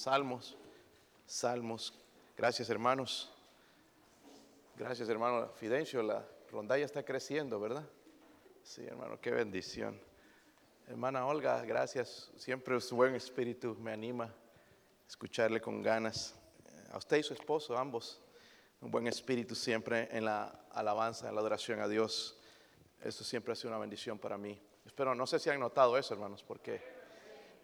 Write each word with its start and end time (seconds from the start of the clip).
Salmos, 0.00 0.56
Salmos. 1.26 1.92
Gracias 2.34 2.70
hermanos. 2.70 3.30
Gracias 4.74 5.06
hermano 5.10 5.50
Fidencio. 5.56 6.02
La 6.02 6.26
rondalla 6.50 6.86
está 6.86 7.02
creciendo, 7.02 7.60
¿verdad? 7.60 7.86
Sí, 8.62 8.82
hermano, 8.82 9.20
qué 9.20 9.30
bendición. 9.30 10.00
Hermana 10.88 11.26
Olga, 11.26 11.62
gracias. 11.66 12.30
Siempre 12.38 12.80
su 12.80 12.96
buen 12.96 13.14
espíritu 13.14 13.76
me 13.78 13.92
anima 13.92 14.34
escucharle 15.06 15.60
con 15.60 15.82
ganas. 15.82 16.34
A 16.92 16.96
usted 16.96 17.18
y 17.18 17.22
su 17.22 17.34
esposo, 17.34 17.76
ambos, 17.76 18.22
un 18.80 18.90
buen 18.90 19.06
espíritu 19.06 19.54
siempre 19.54 20.08
en 20.12 20.24
la 20.24 20.64
alabanza, 20.72 21.28
en 21.28 21.34
la 21.34 21.42
adoración 21.42 21.78
a 21.78 21.88
Dios. 21.88 22.38
Eso 23.02 23.22
siempre 23.22 23.52
ha 23.52 23.54
sido 23.54 23.68
una 23.68 23.78
bendición 23.78 24.18
para 24.18 24.38
mí. 24.38 24.58
Espero, 24.86 25.14
no 25.14 25.26
sé 25.26 25.38
si 25.38 25.50
han 25.50 25.60
notado 25.60 25.98
eso, 25.98 26.14
hermanos, 26.14 26.42
porque 26.42 26.80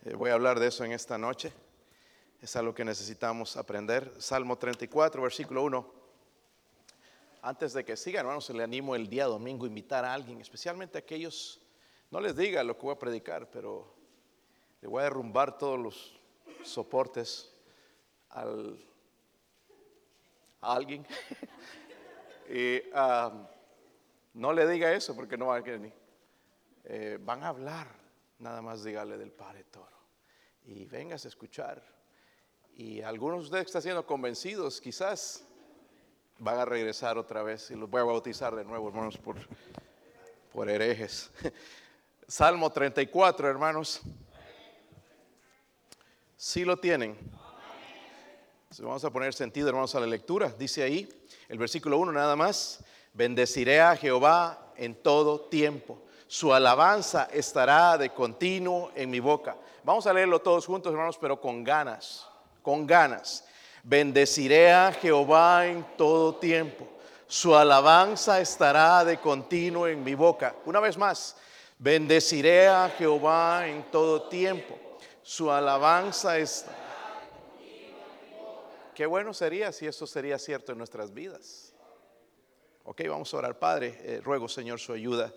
eh, 0.05 0.12
voy 0.12 0.29
a 0.29 0.34
hablar 0.34 0.61
de 0.61 0.66
eso 0.66 0.84
en 0.84 0.93
esta 0.93 1.16
noche. 1.16 1.50
Es 2.41 2.55
algo 2.55 2.75
que 2.75 2.84
necesitamos 2.84 3.57
aprender. 3.57 4.12
Salmo 4.19 4.59
34, 4.59 5.23
versículo 5.23 5.62
1. 5.65 5.95
Antes 7.42 7.73
de 7.73 7.84
que 7.84 7.97
siga, 7.97 8.20
hermanos, 8.20 8.51
le 8.51 8.62
animo 8.62 8.95
el 8.95 9.09
día 9.09 9.24
domingo 9.24 9.65
a 9.65 9.69
invitar 9.69 10.05
a 10.05 10.12
alguien, 10.12 10.41
especialmente 10.41 10.98
a 10.98 11.01
aquellos, 11.01 11.61
no 12.11 12.20
les 12.20 12.37
diga 12.37 12.62
lo 12.62 12.77
que 12.77 12.83
voy 12.83 12.95
a 12.95 12.98
predicar, 12.98 13.51
pero 13.51 13.95
le 14.83 14.88
voy 14.88 15.01
a 15.01 15.05
derrumbar 15.05 15.56
todos 15.56 15.78
los 15.78 16.20
soportes 16.62 17.51
al, 18.30 18.84
a 20.61 20.75
alguien. 20.75 21.06
y 22.50 22.83
um, 22.91 23.47
no 24.34 24.53
le 24.53 24.69
diga 24.69 24.92
eso 24.92 25.16
porque 25.16 25.39
no 25.39 25.47
va 25.47 25.56
a 25.56 25.62
querer 25.64 25.92
eh, 26.84 27.19
van 27.20 27.42
a 27.42 27.48
hablar, 27.48 27.89
nada 28.39 28.62
más 28.62 28.84
dígale 28.84 29.16
del 29.16 29.33
Padre 29.33 29.64
Toro. 29.64 29.97
Y 30.64 30.84
vengas 30.84 31.25
a 31.25 31.28
escuchar. 31.28 31.95
Y 32.79 33.01
algunos 33.01 33.39
de 33.39 33.45
ustedes 33.45 33.65
que 33.65 33.69
están 33.69 33.83
siendo 33.83 34.05
convencidos, 34.05 34.83
quizás 34.83 35.43
van 36.39 36.59
a 36.59 36.67
regresar 36.67 37.17
otra 37.17 37.42
vez 37.42 37.70
y 37.70 37.75
los 37.75 37.89
voy 37.89 38.03
a 38.03 38.05
bautizar 38.05 38.55
de 38.55 38.67
nuevo, 38.67 38.89
hermanos, 38.89 39.17
por, 39.17 39.37
por 40.53 40.69
herejes. 40.69 41.31
Salmo 42.28 42.70
34, 42.70 43.48
hermanos. 43.48 44.03
Si 46.37 46.67
lo 46.67 46.77
tienen. 46.77 47.17
Vamos 48.81 49.05
a 49.06 49.11
poner 49.11 49.33
sentido, 49.33 49.69
hermanos, 49.69 49.95
a 49.95 50.00
la 50.00 50.06
lectura. 50.06 50.50
Dice 50.59 50.83
ahí, 50.83 51.09
el 51.48 51.56
versículo 51.56 51.97
1 51.97 52.12
nada 52.12 52.37
más. 52.37 52.84
Bendeciré 53.15 53.81
a 53.81 53.97
Jehová 53.97 54.75
en 54.77 54.95
todo 54.95 55.41
tiempo. 55.41 56.03
Su 56.27 56.53
alabanza 56.53 57.27
estará 57.33 57.97
de 57.97 58.11
continuo 58.11 58.93
en 58.95 59.09
mi 59.09 59.20
boca. 59.20 59.56
Vamos 59.83 60.06
a 60.06 60.12
leerlo 60.12 60.43
todos 60.43 60.67
juntos, 60.67 60.93
hermanos, 60.93 61.17
pero 61.17 61.41
con 61.41 61.65
ganas, 61.65 62.28
con 62.67 62.84
ganas. 62.84 63.45
Bendeciré 63.84 64.72
a 64.72 64.92
Jehová 64.92 65.69
en 65.69 65.86
todo 65.97 66.34
tiempo. 66.34 66.84
Su 67.28 67.55
alabanza 67.55 68.41
estará 68.41 69.05
de 69.05 69.20
continuo 69.20 69.86
en 69.86 70.03
mi 70.03 70.17
boca. 70.17 70.53
Una 70.64 70.81
vez 70.81 70.98
más, 70.98 71.37
bendeciré 71.78 72.67
a 72.67 72.92
Jehová 72.98 73.69
en 73.69 73.89
todo 73.92 74.22
tiempo. 74.28 74.77
Su 75.22 75.48
alabanza 75.48 76.39
estará. 76.39 76.77
Qué 78.97 79.06
bueno 79.06 79.33
sería 79.33 79.70
si 79.70 79.87
eso 79.87 80.05
sería 80.05 80.37
cierto 80.37 80.72
en 80.72 80.78
nuestras 80.78 81.14
vidas. 81.14 81.72
Ok, 82.83 83.03
vamos 83.09 83.33
a 83.33 83.37
orar, 83.37 83.56
Padre. 83.61 83.97
Eh, 84.03 84.20
ruego, 84.25 84.48
Señor, 84.48 84.81
su 84.81 84.92
ayuda. 84.92 85.33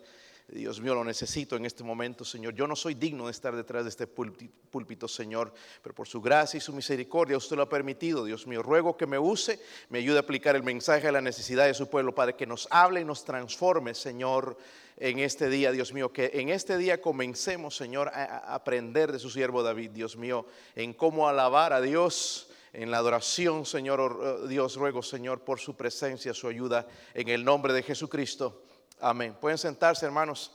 Dios 0.52 0.82
mío, 0.82 0.96
lo 0.96 1.04
necesito 1.04 1.56
en 1.56 1.66
este 1.66 1.84
momento, 1.84 2.26
Señor. 2.26 2.56
Yo 2.56 2.68
no 2.68 2.76
soy 2.76 2.96
digno 2.96 3.26
de 3.26 3.32
estar 3.32 3.56
detrás 3.56 3.84
de 3.84 3.90
este 3.90 4.08
púlpito, 4.08 5.08
Señor, 5.08 5.54
pero 5.84 5.94
por 5.94 6.08
su 6.08 6.22
gracia 6.22 6.58
y 6.58 6.62
su 6.62 6.74
misericordia 6.74 7.38
usted 7.38 7.56
lo 7.56 7.64
ha 7.64 7.70
permitido, 7.70 8.26
Dios 8.26 8.48
mío. 8.48 8.64
Ruego 8.64 8.98
que 8.98 9.06
me 9.06 9.20
use, 9.20 9.60
me 9.90 10.00
ayude 10.00 10.18
a 10.18 10.22
aplicar 10.22 10.56
el 10.56 10.64
mensaje 10.64 11.08
a 11.08 11.12
la 11.12 11.22
necesidad 11.22 11.66
de 11.66 11.74
su 11.74 11.90
pueblo, 11.90 12.16
Padre, 12.16 12.36
que 12.36 12.48
nos 12.48 12.68
hable 12.72 13.02
y 13.02 13.06
nos 13.06 13.26
transforme, 13.26 13.94
Señor, 13.94 14.58
en 14.98 15.20
este 15.20 15.50
día, 15.50 15.72
Dios 15.72 15.94
mío. 15.94 16.12
Que 16.12 16.32
en 16.34 16.50
este 16.50 16.78
día 16.78 17.00
comencemos, 17.00 17.76
Señor, 17.76 18.10
a 18.10 18.54
aprender 18.54 19.12
de 19.12 19.20
su 19.20 19.30
siervo 19.30 19.62
David, 19.62 19.92
Dios 19.92 20.18
mío, 20.18 20.48
en 20.76 20.94
cómo 20.94 21.28
alabar 21.28 21.74
a 21.74 21.82
Dios 21.82 22.50
en 22.74 22.92
la 22.92 22.98
adoración, 22.98 23.66
Señor 23.66 24.00
oh, 24.00 24.48
Dios, 24.48 24.76
ruego, 24.76 25.02
Señor, 25.02 25.42
por 25.42 25.60
su 25.60 25.76
presencia, 25.76 26.34
su 26.34 26.48
ayuda, 26.48 26.88
en 27.14 27.30
el 27.30 27.44
nombre 27.44 27.74
de 27.74 27.84
Jesucristo. 27.84 28.64
Amén. 29.00 29.36
Pueden 29.40 29.58
sentarse, 29.58 30.06
hermanos. 30.06 30.52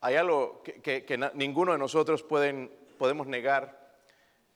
Hay 0.00 0.14
algo 0.16 0.62
que, 0.62 1.30
ninguno 1.34 1.72
de 1.72 1.78
nosotros 1.78 2.22
pueden, 2.22 2.70
podemos 2.98 3.26
negar, 3.26 3.96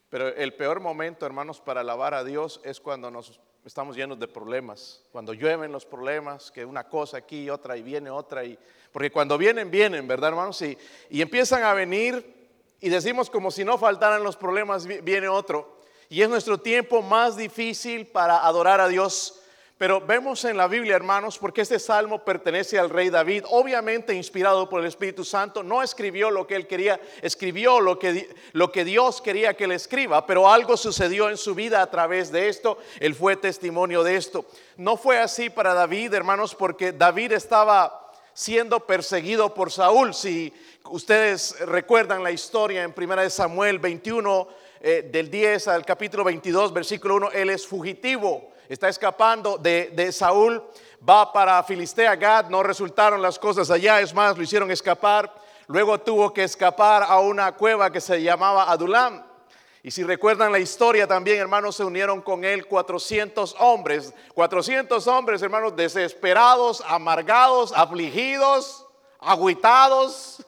pero 0.09 0.29
el 0.29 0.55
peor 0.55 0.81
momento, 0.81 1.27
hermanos, 1.27 1.61
para 1.61 1.81
alabar 1.81 2.15
a 2.15 2.23
Dios 2.23 2.61
es 2.65 2.81
cuando 2.81 3.11
nos 3.11 3.41
estamos 3.65 3.97
llenos 3.97 4.19
de 4.21 4.29
problemas, 4.29 5.03
cuando 5.11 5.33
llueven 5.33 5.73
los 5.73 5.85
problemas, 5.85 6.51
que 6.51 6.65
una 6.65 6.85
cosa 6.89 7.19
aquí 7.19 7.45
y 7.45 7.51
otra 7.51 7.77
y 7.77 7.83
viene 7.83 8.11
otra, 8.11 8.45
y, 8.45 8.59
porque 8.93 9.11
cuando 9.11 9.37
vienen, 9.37 9.71
vienen, 9.71 10.07
¿verdad, 10.07 10.31
hermanos? 10.31 10.61
Y, 10.63 10.79
y 11.11 11.23
empiezan 11.23 11.65
a 11.65 11.75
venir 11.75 12.51
y 12.81 12.89
decimos 12.89 13.31
como 13.31 13.51
si 13.51 13.65
no 13.65 13.79
faltaran 13.79 14.23
los 14.23 14.37
problemas, 14.37 14.87
viene 14.87 15.29
otro. 15.29 15.81
Y 16.09 16.23
es 16.23 16.29
nuestro 16.29 16.59
tiempo 16.59 17.03
más 17.03 17.37
difícil 17.37 18.07
para 18.07 18.47
adorar 18.47 18.81
a 18.81 18.89
Dios. 18.89 19.38
Pero 19.79 20.01
vemos 20.01 20.45
en 20.45 20.57
la 20.57 20.67
Biblia, 20.67 20.97
hermanos, 20.97 21.39
porque 21.39 21.61
este 21.61 21.79
salmo 21.79 22.25
pertenece 22.25 22.81
al 22.81 22.91
rey 22.91 23.11
David, 23.11 23.45
obviamente 23.49 24.13
inspirado 24.13 24.69
por 24.69 24.81
el 24.81 24.89
Espíritu 24.89 25.25
Santo, 25.25 25.63
no 25.63 25.85
escribió 25.85 26.33
lo 26.33 26.49
que 26.49 26.57
él 26.57 26.67
quería, 26.67 27.01
escribió 27.23 27.81
lo 27.81 27.97
que, 27.97 28.29
lo 28.55 28.73
que 28.73 28.85
Dios 28.85 29.23
quería 29.23 29.55
que 29.55 29.65
él 29.65 29.73
escriba, 29.73 30.27
pero 30.27 30.51
algo 30.51 30.77
sucedió 30.77 31.31
en 31.31 31.37
su 31.37 31.55
vida 31.55 31.81
a 31.81 31.89
través 31.89 32.33
de 32.33 32.49
esto, 32.49 32.79
él 32.99 33.15
fue 33.15 33.37
testimonio 33.37 34.03
de 34.03 34.17
esto. 34.17 34.47
No 34.77 34.97
fue 34.97 35.21
así 35.21 35.49
para 35.49 35.75
David, 35.75 36.13
hermanos, 36.13 36.57
porque 36.57 36.91
David 36.91 37.31
estaba 37.31 38.11
siendo 38.35 38.81
perseguido 38.81 39.55
por 39.55 39.71
Saúl. 39.71 40.13
Si 40.13 40.53
ustedes 40.91 41.57
recuerdan 41.61 42.25
la 42.25 42.33
historia 42.33 42.83
en 42.83 42.93
1 42.97 43.31
Samuel 43.31 43.79
21, 43.79 44.49
eh, 44.81 45.09
del 45.11 45.31
10 45.31 45.69
al 45.69 45.85
capítulo 45.85 46.25
22, 46.25 46.73
versículo 46.73 47.15
1, 47.17 47.31
él 47.33 47.51
es 47.51 47.65
fugitivo, 47.65 48.53
está 48.69 48.89
escapando 48.89 49.57
de, 49.57 49.91
de 49.95 50.13
Saúl, 50.13 50.63
va 51.07 51.33
para 51.33 51.63
Filistea, 51.63 52.17
Gad, 52.17 52.51
no 52.51 52.63
resultaron 52.63 53.23
las 53.23 53.39
cosas 53.39 53.71
allá, 53.71 54.01
es 54.01 54.15
más, 54.15 54.37
lo 54.37 54.43
hicieron 54.43 54.71
escapar. 54.71 55.35
Luego 55.67 56.01
tuvo 56.01 56.33
que 56.33 56.45
escapar 56.45 57.03
a 57.03 57.19
una 57.21 57.53
cueva 57.53 57.91
que 57.91 58.01
se 58.01 58.23
llamaba 58.23 58.71
Adulam. 58.71 59.23
Y 59.83 59.91
si 59.91 60.03
recuerdan 60.03 60.51
la 60.51 60.59
historia 60.59 61.07
también, 61.07 61.39
hermanos, 61.39 61.77
se 61.77 61.85
unieron 61.85 62.21
con 62.21 62.45
él 62.45 62.67
400 62.67 63.57
hombres. 63.59 64.13
400 64.35 65.07
hombres, 65.07 65.41
hermanos, 65.43 65.77
desesperados, 65.77 66.83
amargados, 66.87 67.73
afligidos, 67.73 68.87
aguitados, 69.21 70.45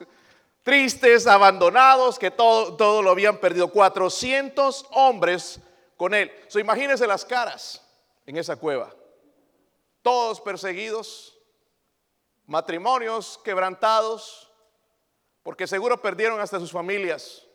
tristes, 0.62 1.26
abandonados, 1.26 2.19
que 2.19 2.30
todo, 2.30 2.75
todo 2.76 3.03
lo 3.03 3.10
habían 3.10 3.36
perdido. 3.38 3.69
400 3.69 4.86
hombres 4.91 5.60
con 5.97 6.12
él. 6.12 6.32
So, 6.48 6.59
imagínense 6.59 7.06
las 7.06 7.25
caras 7.25 7.82
en 8.26 8.36
esa 8.36 8.56
cueva. 8.56 8.94
Todos 10.03 10.41
perseguidos, 10.41 11.38
matrimonios 12.47 13.38
quebrantados, 13.44 14.50
porque 15.42 15.66
seguro 15.66 16.00
perdieron 16.00 16.41
hasta 16.41 16.59
sus 16.59 16.72
familias. 16.72 17.47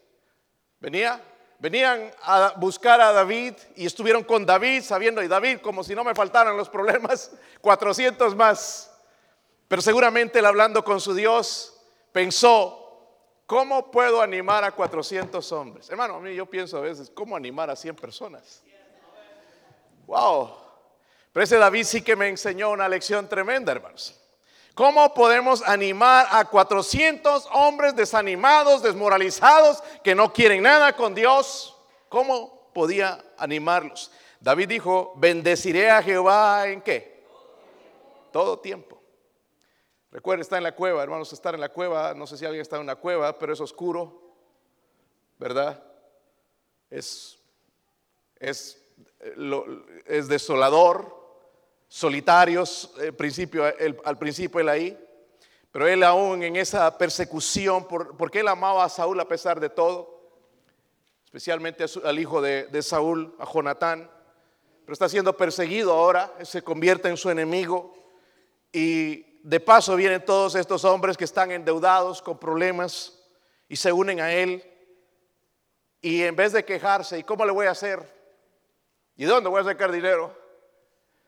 Venía 0.80 1.24
Venían 1.58 2.12
a 2.22 2.54
buscar 2.58 3.00
a 3.00 3.14
David 3.14 3.54
y 3.76 3.86
estuvieron 3.86 4.24
con 4.24 4.46
David, 4.46 4.82
sabiendo, 4.82 5.24
y 5.24 5.28
David, 5.28 5.60
como 5.62 5.84
si 5.84 5.96
no 5.96 6.04
me 6.04 6.14
faltaran 6.14 6.58
los 6.58 6.70
problemas, 6.70 7.32
400 7.62 8.36
más. 8.36 8.92
Pero 9.68 9.82
seguramente 9.82 10.40
él 10.40 10.46
hablando 10.46 10.84
con 10.84 11.00
su 11.00 11.14
Dios, 11.14 11.74
pensó, 12.12 13.10
¿cómo 13.46 13.90
puedo 13.90 14.22
animar 14.22 14.66
a 14.66 14.72
400 14.74 15.50
hombres? 15.54 15.90
Hermano, 15.90 16.16
a 16.16 16.20
mí 16.20 16.36
yo 16.36 16.46
pienso 16.46 16.78
a 16.78 16.82
veces, 16.82 17.10
¿cómo 17.10 17.36
animar 17.36 17.70
a 17.70 17.76
100 17.76 17.96
personas? 17.96 18.62
Wow. 20.08 20.52
Pero 21.32 21.44
ese 21.44 21.58
David 21.58 21.84
sí 21.84 22.02
que 22.02 22.16
me 22.16 22.30
enseñó 22.30 22.72
una 22.72 22.88
lección 22.88 23.28
tremenda, 23.28 23.72
hermanos. 23.72 24.20
¿Cómo 24.74 25.14
podemos 25.14 25.62
animar 25.62 26.28
a 26.32 26.46
400 26.46 27.48
hombres 27.54 27.96
desanimados, 27.96 28.84
desmoralizados, 28.84 29.82
que 30.04 30.16
no 30.16 30.34
quieren 30.34 30.64
nada 30.64 30.94
con 30.94 31.16
Dios? 31.16 31.76
¿Cómo 32.10 32.72
podía 32.74 33.24
animarlos? 33.38 34.12
David 34.42 34.68
dijo, 34.68 35.14
bendeciré 35.16 35.90
a 35.90 36.04
Jehová 36.04 36.68
en 36.68 36.82
qué? 36.82 37.26
Todo 38.32 38.60
tiempo. 38.60 39.02
Recuerda, 40.12 40.42
está 40.42 40.58
en 40.58 40.64
la 40.64 40.74
cueva, 40.74 41.04
hermanos, 41.04 41.34
estar 41.34 41.56
en 41.56 41.62
la 41.62 41.70
cueva, 41.70 42.14
no 42.14 42.28
sé 42.28 42.38
si 42.38 42.46
alguien 42.46 42.62
está 42.62 42.78
en 42.78 42.84
una 42.84 42.96
cueva, 42.96 43.38
pero 43.38 43.52
es 43.52 43.60
oscuro, 43.60 44.22
¿verdad? 45.38 45.84
Es, 46.90 47.38
es, 48.40 48.85
es 50.06 50.28
desolador, 50.28 51.16
solitarios 51.88 52.94
eh, 53.00 53.12
al 54.04 54.18
principio 54.18 54.60
él 54.60 54.70
ahí, 54.70 54.98
pero 55.72 55.88
él 55.88 56.04
aún 56.04 56.42
en 56.44 56.56
esa 56.56 56.98
persecución, 56.98 57.88
porque 57.88 58.40
él 58.40 58.48
amaba 58.48 58.86
a 58.86 58.90
Saúl 58.90 59.20
a 59.20 59.28
pesar 59.28 59.60
de 59.60 59.70
todo, 59.70 60.22
especialmente 61.26 61.86
al 62.04 62.20
hijo 62.20 62.42
de, 62.42 62.68
de 62.68 62.82
Saúl, 62.82 63.36
a 63.40 63.46
Jonatán, 63.46 64.10
pero 64.86 64.94
está 64.94 65.10
siendo 65.10 65.36
perseguido 65.36 65.92
ahora, 65.92 66.34
se 66.44 66.62
convierte 66.62 67.10
en 67.10 67.18
su 67.18 67.30
enemigo 67.30 67.94
y 68.72 69.42
de 69.44 69.60
paso 69.60 69.96
vienen 69.96 70.24
todos 70.24 70.56
estos 70.56 70.86
hombres 70.86 71.18
que 71.18 71.26
están 71.26 71.52
endeudados 71.52 72.22
con 72.22 72.40
problemas 72.40 73.20
y 73.68 73.76
se 73.76 73.92
unen 73.92 74.22
a 74.22 74.32
él 74.32 74.64
y 76.02 76.22
en 76.22 76.36
vez 76.36 76.54
de 76.54 76.64
quejarse, 76.64 77.18
¿y 77.18 77.24
cómo 77.24 77.46
le 77.46 77.52
voy 77.52 77.66
a 77.66 77.72
hacer? 77.72 78.15
¿Y 79.18 79.26
de 79.26 79.32
dónde 79.32 79.50
voy 79.50 79.62
a 79.62 79.66
sacar 79.66 79.92
dinero? 79.92 80.36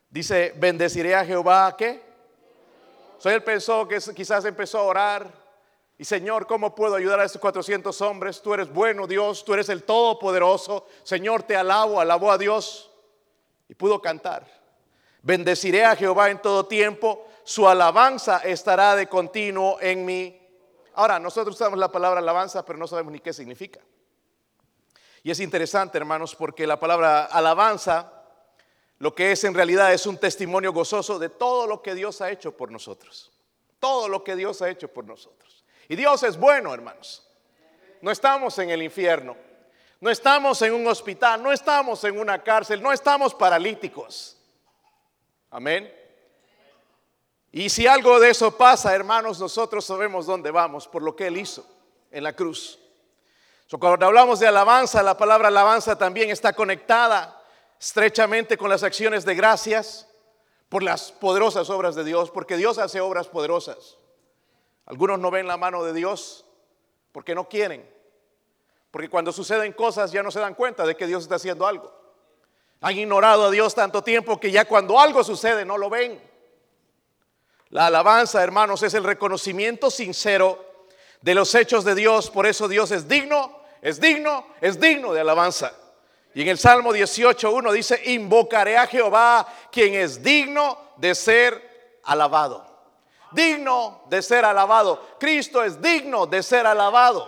Dice, 0.09 0.53
bendeciré 0.57 1.15
a 1.15 1.25
Jehová, 1.25 1.75
¿qué? 1.77 2.01
So 3.17 3.29
él 3.29 3.43
pensó 3.43 3.87
que 3.87 3.99
quizás 4.15 4.45
empezó 4.45 4.79
a 4.79 4.83
orar. 4.83 5.47
Y 5.97 6.05
Señor, 6.05 6.45
¿cómo 6.45 6.75
puedo 6.75 6.95
ayudar 6.95 7.19
a 7.19 7.25
estos 7.25 7.41
400 7.41 7.99
hombres? 8.01 8.41
Tú 8.41 8.53
eres 8.53 8.71
bueno, 8.71 9.07
Dios, 9.07 9.43
tú 9.43 9.53
eres 9.53 9.69
el 9.69 9.83
Todopoderoso. 9.83 10.85
Señor, 11.03 11.43
te 11.43 11.55
alabo, 11.55 11.99
alabó 11.99 12.31
a 12.31 12.37
Dios. 12.37 12.91
Y 13.67 13.73
pudo 13.73 14.01
cantar. 14.01 14.45
Bendeciré 15.23 15.83
a 15.83 15.95
Jehová 15.95 16.29
en 16.29 16.41
todo 16.41 16.67
tiempo. 16.67 17.27
Su 17.43 17.67
alabanza 17.67 18.37
estará 18.39 18.95
de 18.95 19.07
continuo 19.07 19.77
en 19.81 20.05
mí. 20.05 20.41
Ahora, 20.93 21.19
nosotros 21.19 21.55
usamos 21.55 21.79
la 21.79 21.91
palabra 21.91 22.19
alabanza, 22.19 22.63
pero 22.63 22.77
no 22.77 22.87
sabemos 22.87 23.11
ni 23.13 23.19
qué 23.19 23.33
significa. 23.33 23.79
Y 25.27 25.31
es 25.31 25.41
interesante, 25.41 25.97
hermanos, 25.97 26.35
porque 26.35 26.65
la 26.65 26.79
palabra 26.79 27.25
alabanza, 27.25 28.13
lo 28.97 29.13
que 29.13 29.33
es 29.33 29.43
en 29.43 29.53
realidad 29.53 29.91
es 29.91 30.05
un 30.05 30.17
testimonio 30.17 30.71
gozoso 30.71 31.19
de 31.19 31.27
todo 31.27 31.67
lo 31.67 31.81
que 31.81 31.95
Dios 31.95 32.21
ha 32.21 32.31
hecho 32.31 32.55
por 32.55 32.71
nosotros. 32.71 33.29
Todo 33.77 34.07
lo 34.07 34.23
que 34.23 34.37
Dios 34.37 34.61
ha 34.61 34.69
hecho 34.69 34.87
por 34.87 35.03
nosotros. 35.03 35.65
Y 35.89 35.97
Dios 35.97 36.23
es 36.23 36.37
bueno, 36.37 36.73
hermanos. 36.73 37.27
No 38.01 38.09
estamos 38.09 38.57
en 38.59 38.69
el 38.69 38.81
infierno. 38.81 39.35
No 39.99 40.09
estamos 40.09 40.61
en 40.61 40.73
un 40.73 40.87
hospital, 40.87 41.43
no 41.43 41.51
estamos 41.51 42.01
en 42.05 42.17
una 42.17 42.41
cárcel, 42.41 42.81
no 42.81 42.93
estamos 42.93 43.35
paralíticos. 43.35 44.37
Amén. 45.51 45.93
Y 47.51 47.67
si 47.67 47.85
algo 47.85 48.17
de 48.21 48.29
eso 48.29 48.55
pasa, 48.55 48.95
hermanos, 48.95 49.41
nosotros 49.41 49.83
sabemos 49.83 50.25
dónde 50.25 50.51
vamos 50.51 50.87
por 50.87 51.03
lo 51.03 51.17
que 51.17 51.27
Él 51.27 51.35
hizo 51.35 51.67
en 52.11 52.23
la 52.23 52.31
cruz 52.31 52.79
cuando 53.75 54.05
hablamos 54.05 54.39
de 54.39 54.47
alabanza, 54.47 55.03
la 55.03 55.17
palabra 55.17 55.49
alabanza 55.49 55.97
también 55.97 56.29
está 56.29 56.53
conectada 56.53 57.41
estrechamente 57.79 58.57
con 58.57 58.69
las 58.69 58.83
acciones 58.83 59.25
de 59.25 59.35
gracias 59.35 60.07
por 60.69 60.83
las 60.83 61.11
poderosas 61.11 61.69
obras 61.69 61.93
de 61.95 62.05
Dios, 62.05 62.31
porque 62.31 62.55
Dios 62.55 62.77
hace 62.77 63.01
obras 63.01 63.27
poderosas. 63.27 63.97
Algunos 64.85 65.19
no 65.19 65.31
ven 65.31 65.47
la 65.47 65.57
mano 65.57 65.83
de 65.83 65.93
Dios 65.93 66.45
porque 67.11 67.35
no 67.35 67.49
quieren, 67.49 67.87
porque 68.89 69.09
cuando 69.09 69.33
suceden 69.33 69.73
cosas 69.73 70.11
ya 70.11 70.23
no 70.23 70.31
se 70.31 70.39
dan 70.39 70.55
cuenta 70.55 70.85
de 70.85 70.95
que 70.95 71.07
Dios 71.07 71.23
está 71.23 71.35
haciendo 71.35 71.67
algo. 71.67 71.93
Han 72.79 72.97
ignorado 72.97 73.45
a 73.45 73.51
Dios 73.51 73.75
tanto 73.75 74.01
tiempo 74.01 74.39
que 74.39 74.51
ya 74.51 74.65
cuando 74.65 74.99
algo 74.99 75.23
sucede 75.23 75.65
no 75.65 75.77
lo 75.77 75.89
ven. 75.89 76.21
La 77.69 77.87
alabanza, 77.87 78.41
hermanos, 78.41 78.81
es 78.83 78.93
el 78.93 79.03
reconocimiento 79.03 79.91
sincero 79.91 80.66
de 81.27 81.35
los 81.35 81.53
hechos 81.55 81.83
de 81.83 81.93
Dios. 81.93 82.29
Por 82.29 82.47
eso 82.47 82.69
Dios 82.69 82.89
es 82.91 83.05
digno, 83.05 83.59
es 83.81 83.99
digno, 83.99 84.47
es 84.61 84.79
digno 84.79 85.11
de 85.11 85.19
alabanza. 85.19 85.73
Y 86.33 86.41
en 86.41 86.47
el 86.47 86.57
Salmo 86.57 86.93
18.1 86.93 87.69
dice, 87.73 88.01
invocaré 88.05 88.77
a 88.77 88.87
Jehová, 88.87 89.45
quien 89.69 89.95
es 89.95 90.23
digno 90.23 90.93
de 90.95 91.13
ser 91.13 91.99
alabado. 92.05 92.65
Digno 93.33 94.03
de 94.09 94.21
ser 94.21 94.45
alabado. 94.45 95.17
Cristo 95.19 95.61
es 95.65 95.81
digno 95.81 96.27
de 96.27 96.41
ser 96.41 96.65
alabado. 96.65 97.27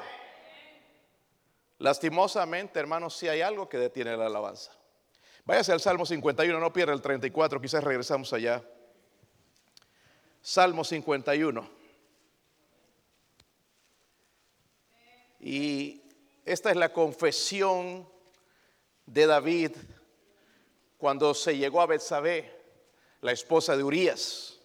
Lastimosamente, 1.80 2.80
hermanos, 2.80 3.18
si 3.18 3.28
hay 3.28 3.42
algo 3.42 3.68
que 3.68 3.80
detiene 3.80 4.16
la 4.16 4.28
alabanza. 4.28 4.72
Váyase 5.44 5.74
al 5.74 5.82
Salmo 5.82 6.06
51, 6.06 6.58
no 6.58 6.72
pierda 6.72 6.94
el 6.94 7.02
34, 7.02 7.60
quizás 7.60 7.84
regresamos 7.84 8.32
allá. 8.32 8.64
Salmo 10.42 10.86
51. 10.86 11.79
Y 15.40 16.02
esta 16.46 16.72
es 16.72 16.76
la 16.76 16.92
confesión 16.92 18.08
de 19.06 19.26
David 19.26 19.72
cuando 20.98 21.34
se 21.34 21.58
llegó 21.58 21.82
a 21.82 21.86
Betsabé, 21.86 22.52
la 23.22 23.32
esposa 23.32 23.78
de 23.78 23.84
Urías. 23.84 24.60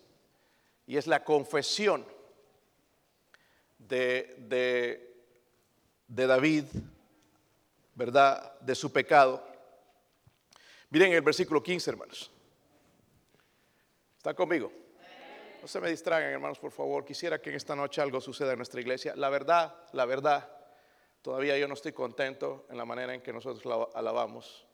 Y 0.87 0.97
es 0.97 1.07
la 1.07 1.25
confesión 1.25 2.05
de, 3.79 4.35
de, 4.39 5.17
de 6.09 6.27
David, 6.27 6.65
¿verdad? 7.95 8.59
De 8.61 8.75
su 8.75 8.93
pecado. 8.93 9.47
Miren 10.91 11.13
el 11.13 11.23
versículo 11.23 11.63
15, 11.63 11.91
hermanos. 11.91 12.31
¿Está 14.17 14.35
conmigo? 14.35 14.73
No 15.63 15.69
se 15.69 15.81
me 15.81 15.89
distraigan, 15.89 16.31
hermanos, 16.31 16.59
por 16.59 16.73
favor. 16.73 17.05
Quisiera 17.05 17.41
que 17.41 17.51
en 17.51 17.57
esta 17.57 17.75
noche 17.75 18.01
algo 18.01 18.21
suceda 18.21 18.53
en 18.53 18.59
nuestra 18.59 18.81
iglesia. 18.81 19.15
La 19.17 19.31
verdad, 19.31 19.75
la 19.93 20.05
verdad 20.05 20.64
Todavía 21.25 21.57
yo 21.57 21.67
no 21.67 21.73
estoy 21.73 21.93
contento 21.93 22.67
en 22.69 22.77
la 22.77 22.85
manera 22.85 23.15
en 23.15 23.23
que 23.23 23.33
nosotros 23.33 23.65
la 23.65 23.89
alabamos. 23.99 24.67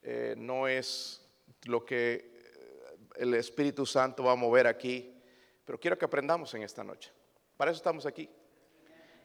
Eh, 0.00 0.34
no 0.38 0.66
es 0.66 1.22
lo 1.64 1.84
que 1.84 2.14
eh, 2.14 2.96
el 3.16 3.34
Espíritu 3.34 3.84
Santo 3.84 4.24
va 4.24 4.32
a 4.32 4.34
mover 4.34 4.66
aquí, 4.66 5.22
pero 5.66 5.78
quiero 5.78 5.98
que 5.98 6.06
aprendamos 6.06 6.54
en 6.54 6.62
esta 6.62 6.82
noche. 6.82 7.12
Para 7.58 7.70
eso 7.70 7.76
estamos 7.76 8.06
aquí, 8.06 8.26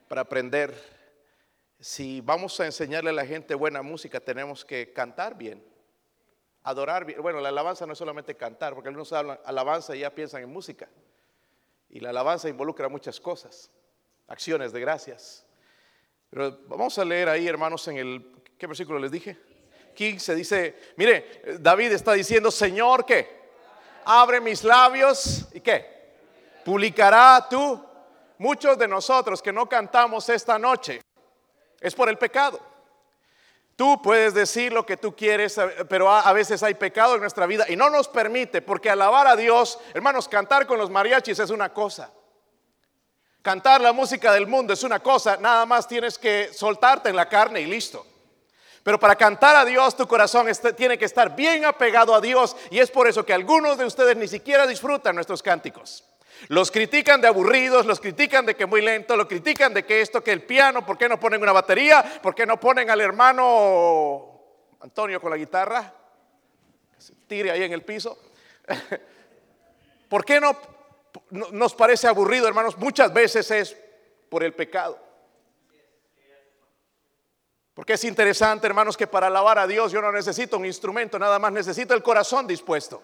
para 0.10 0.20
aprender. 0.20 0.76
Si 1.80 2.20
vamos 2.20 2.60
a 2.60 2.66
enseñarle 2.66 3.12
a 3.12 3.14
la 3.14 3.26
gente 3.26 3.56
buena 3.56 3.82
música, 3.82 4.20
tenemos 4.20 4.66
que 4.66 4.92
cantar 4.92 5.38
bien, 5.38 5.64
adorar 6.64 7.06
bien. 7.06 7.22
Bueno, 7.22 7.40
la 7.40 7.48
alabanza 7.48 7.86
no 7.86 7.94
es 7.94 7.98
solamente 7.98 8.36
cantar, 8.36 8.74
porque 8.74 8.90
algunos 8.90 9.14
hablan 9.14 9.40
alabanza 9.46 9.96
y 9.96 10.00
ya 10.00 10.14
piensan 10.14 10.44
en 10.44 10.50
música. 10.50 10.90
Y 11.90 12.02
la 12.02 12.10
alabanza 12.10 12.50
involucra 12.50 12.90
muchas 12.90 13.22
cosas, 13.22 13.72
acciones 14.28 14.74
de 14.74 14.82
gracias 14.82 15.47
pero 16.30 16.60
vamos 16.68 16.98
a 17.00 17.06
leer 17.06 17.30
ahí, 17.30 17.48
hermanos, 17.48 17.88
en 17.88 17.98
el, 17.98 18.32
¿qué 18.58 18.68
versículo 18.68 19.00
les 19.00 19.12
dije? 19.12 19.38
15 19.96 20.36
dice, 20.36 20.80
mire, 20.96 21.58
David 21.60 21.92
está 21.92 22.14
diciendo, 22.14 22.52
Señor, 22.52 23.06
¿qué? 23.06 23.38
Abre 24.06 24.40
mis 24.40 24.64
labios 24.64 25.48
y 25.54 25.60
¿qué? 25.60 25.98
Publicará 26.64 27.48
tú. 27.50 27.84
Muchos 28.40 28.78
de 28.78 28.88
nosotros 28.88 29.42
que 29.42 29.52
no 29.52 29.68
cantamos 29.68 30.30
esta 30.30 30.60
noche 30.60 31.02
es 31.82 31.96
por 31.96 32.08
el 32.08 32.20
pecado. 32.20 32.60
Tú 33.76 34.00
puedes 34.02 34.34
decir 34.34 34.72
lo 34.74 34.86
que 34.86 34.98
tú 34.98 35.16
quieres, 35.16 35.60
pero 35.90 36.12
a 36.12 36.32
veces 36.34 36.62
hay 36.62 36.76
pecado 36.76 37.16
en 37.16 37.22
nuestra 37.22 37.46
vida 37.46 37.66
y 37.68 37.76
no 37.76 37.90
nos 37.90 38.08
permite, 38.08 38.62
porque 38.62 38.90
alabar 38.90 39.28
a 39.28 39.36
Dios, 39.36 39.80
hermanos, 39.94 40.28
cantar 40.28 40.68
con 40.68 40.78
los 40.78 40.90
mariachis 40.90 41.40
es 41.40 41.50
una 41.50 41.74
cosa. 41.74 42.12
Cantar 43.48 43.80
la 43.80 43.94
música 43.94 44.34
del 44.34 44.46
mundo 44.46 44.74
es 44.74 44.84
una 44.84 45.00
cosa, 45.00 45.38
nada 45.38 45.66
más 45.66 45.88
tienes 45.88 46.18
que 46.18 46.50
soltarte 46.52 47.08
en 47.08 47.16
la 47.16 47.30
carne 47.30 47.62
y 47.62 47.66
listo. 47.66 48.06
Pero 48.84 49.00
para 49.00 49.16
cantar 49.16 49.56
a 49.56 49.64
Dios 49.64 49.96
tu 49.96 50.06
corazón 50.06 50.48
tiene 50.76 50.98
que 50.98 51.06
estar 51.06 51.34
bien 51.34 51.64
apegado 51.64 52.14
a 52.14 52.20
Dios 52.20 52.58
y 52.70 52.80
es 52.80 52.92
por 52.92 53.08
eso 53.08 53.26
que 53.26 53.32
algunos 53.32 53.78
de 53.78 53.86
ustedes 53.86 54.18
ni 54.18 54.28
siquiera 54.28 54.68
disfrutan 54.68 55.16
nuestros 55.16 55.42
cánticos. 55.42 56.04
Los 56.50 56.72
critican 56.72 57.22
de 57.22 57.30
aburridos, 57.30 57.86
los 57.86 58.02
critican 58.02 58.46
de 58.46 58.58
que 58.58 58.66
muy 58.66 58.82
lento, 58.82 59.16
lo 59.16 59.30
critican 59.30 59.74
de 59.74 59.86
que 59.86 60.02
esto, 60.02 60.22
que 60.22 60.34
el 60.34 60.44
piano, 60.44 60.86
¿por 60.86 60.98
qué 60.98 61.08
no 61.08 61.18
ponen 61.18 61.42
una 61.42 61.54
batería? 61.54 62.04
¿Por 62.22 62.36
qué 62.36 62.46
no 62.46 62.60
ponen 62.60 62.90
al 62.90 63.00
hermano 63.00 64.42
Antonio 64.82 65.22
con 65.22 65.32
la 65.32 65.38
guitarra? 65.38 65.94
Que 66.94 67.02
se 67.02 67.14
tire 67.26 67.52
ahí 67.52 67.64
en 67.64 67.72
el 67.72 67.84
piso. 67.84 68.20
¿Por 70.10 70.26
qué 70.26 70.42
no 70.42 70.76
nos 71.30 71.74
parece 71.74 72.08
aburrido, 72.08 72.48
hermanos, 72.48 72.78
muchas 72.78 73.14
veces 73.14 73.50
es 73.52 73.78
por 74.30 74.44
el 74.44 74.54
pecado. 74.54 75.00
Porque 77.74 77.94
es 77.94 78.04
interesante, 78.06 78.66
hermanos, 78.66 78.98
que 78.98 79.06
para 79.06 79.28
alabar 79.28 79.60
a 79.60 79.68
Dios 79.68 79.92
yo 79.92 80.02
no 80.02 80.12
necesito 80.12 80.58
un 80.58 80.66
instrumento, 80.66 81.20
nada 81.20 81.38
más 81.38 81.52
necesito 81.52 81.94
el 81.94 82.02
corazón 82.02 82.48
dispuesto. 82.48 83.04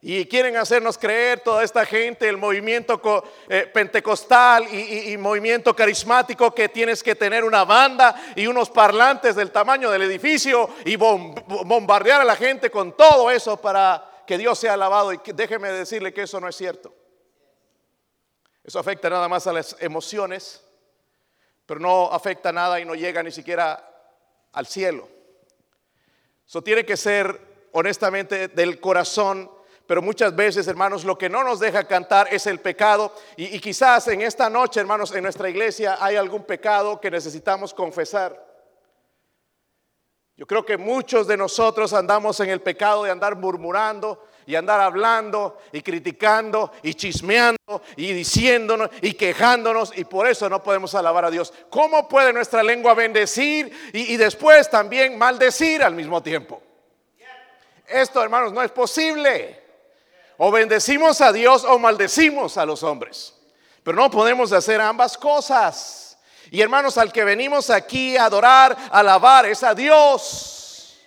Y 0.00 0.26
quieren 0.26 0.56
hacernos 0.58 0.98
creer 0.98 1.40
toda 1.40 1.64
esta 1.64 1.86
gente, 1.86 2.28
el 2.28 2.36
movimiento 2.36 3.00
eh, 3.48 3.68
pentecostal 3.72 4.72
y, 4.72 5.16
movimiento 5.16 5.74
carismático, 5.74 6.54
que 6.54 6.68
tienes 6.68 7.02
que 7.02 7.14
tener 7.14 7.42
una 7.42 7.64
banda 7.64 8.14
y 8.36 8.46
unos 8.46 8.68
parlantes 8.68 9.34
del 9.34 9.50
tamaño 9.50 9.90
del 9.90 10.02
edificio 10.02 10.68
y 10.84 10.96
bombardear 10.96 12.20
a 12.20 12.24
la 12.24 12.36
gente 12.36 12.70
con 12.70 12.92
todo 12.92 13.30
eso 13.30 13.56
para 13.56 14.13
que 14.26 14.38
Dios 14.38 14.58
sea 14.58 14.74
alabado 14.74 15.12
y 15.12 15.20
déjeme 15.34 15.70
decirle 15.70 16.12
que 16.12 16.22
eso 16.22 16.40
no 16.40 16.48
es 16.48 16.56
cierto. 16.56 16.94
Eso 18.62 18.78
afecta 18.78 19.10
nada 19.10 19.28
más 19.28 19.46
a 19.46 19.52
las 19.52 19.76
emociones, 19.80 20.64
pero 21.66 21.80
no 21.80 22.10
afecta 22.10 22.50
nada 22.52 22.80
y 22.80 22.84
no 22.84 22.94
llega 22.94 23.22
ni 23.22 23.30
siquiera 23.30 23.90
al 24.52 24.66
cielo. 24.66 25.08
Eso 26.46 26.62
tiene 26.62 26.84
que 26.84 26.96
ser 26.96 27.68
honestamente 27.72 28.48
del 28.48 28.80
corazón, 28.80 29.50
pero 29.86 30.00
muchas 30.00 30.34
veces, 30.34 30.66
hermanos, 30.66 31.04
lo 31.04 31.18
que 31.18 31.28
no 31.28 31.44
nos 31.44 31.60
deja 31.60 31.84
cantar 31.84 32.28
es 32.32 32.46
el 32.46 32.60
pecado. 32.60 33.14
Y, 33.36 33.58
quizás 33.60 34.08
en 34.08 34.22
esta 34.22 34.48
noche, 34.48 34.80
hermanos, 34.80 35.14
en 35.14 35.22
nuestra 35.22 35.50
iglesia 35.50 35.98
hay 36.00 36.16
algún 36.16 36.44
pecado 36.44 37.00
que 37.00 37.10
necesitamos 37.10 37.74
confesar. 37.74 38.43
Yo 40.36 40.46
creo 40.46 40.64
que 40.64 40.76
muchos 40.76 41.28
de 41.28 41.36
nosotros 41.36 41.92
andamos 41.92 42.40
en 42.40 42.50
el 42.50 42.60
pecado 42.60 43.04
de 43.04 43.10
andar 43.10 43.36
murmurando 43.36 44.26
y 44.46 44.56
andar 44.56 44.80
hablando 44.80 45.58
y 45.72 45.80
criticando 45.80 46.72
y 46.82 46.94
chismeando 46.94 47.82
y 47.96 48.12
diciéndonos 48.12 48.90
y 49.00 49.14
quejándonos 49.14 49.96
y 49.96 50.04
por 50.04 50.26
eso 50.26 50.48
no 50.48 50.62
podemos 50.62 50.94
alabar 50.96 51.24
a 51.24 51.30
Dios. 51.30 51.52
¿Cómo 51.70 52.08
puede 52.08 52.32
nuestra 52.32 52.62
lengua 52.64 52.94
bendecir 52.94 53.72
y, 53.92 54.16
después 54.16 54.68
también 54.68 55.16
maldecir 55.16 55.82
al 55.82 55.94
mismo 55.94 56.22
tiempo? 56.22 56.60
Esto, 57.86 58.22
hermanos, 58.22 58.52
no 58.52 58.62
es 58.62 58.72
posible. 58.72 59.62
O 60.38 60.50
bendecimos 60.50 61.20
a 61.20 61.32
Dios 61.32 61.64
o 61.64 61.78
maldecimos 61.78 62.58
a 62.58 62.66
los 62.66 62.82
hombres. 62.82 63.34
Pero 63.84 63.96
no 63.96 64.10
podemos 64.10 64.52
hacer 64.52 64.80
ambas 64.80 65.16
cosas. 65.16 66.13
Y 66.50 66.60
hermanos, 66.60 66.98
al 66.98 67.12
que 67.12 67.24
venimos 67.24 67.70
aquí 67.70 68.16
a 68.16 68.26
adorar, 68.26 68.76
a 68.90 68.98
alabar, 68.98 69.46
es 69.46 69.62
a 69.62 69.74
Dios. 69.74 70.98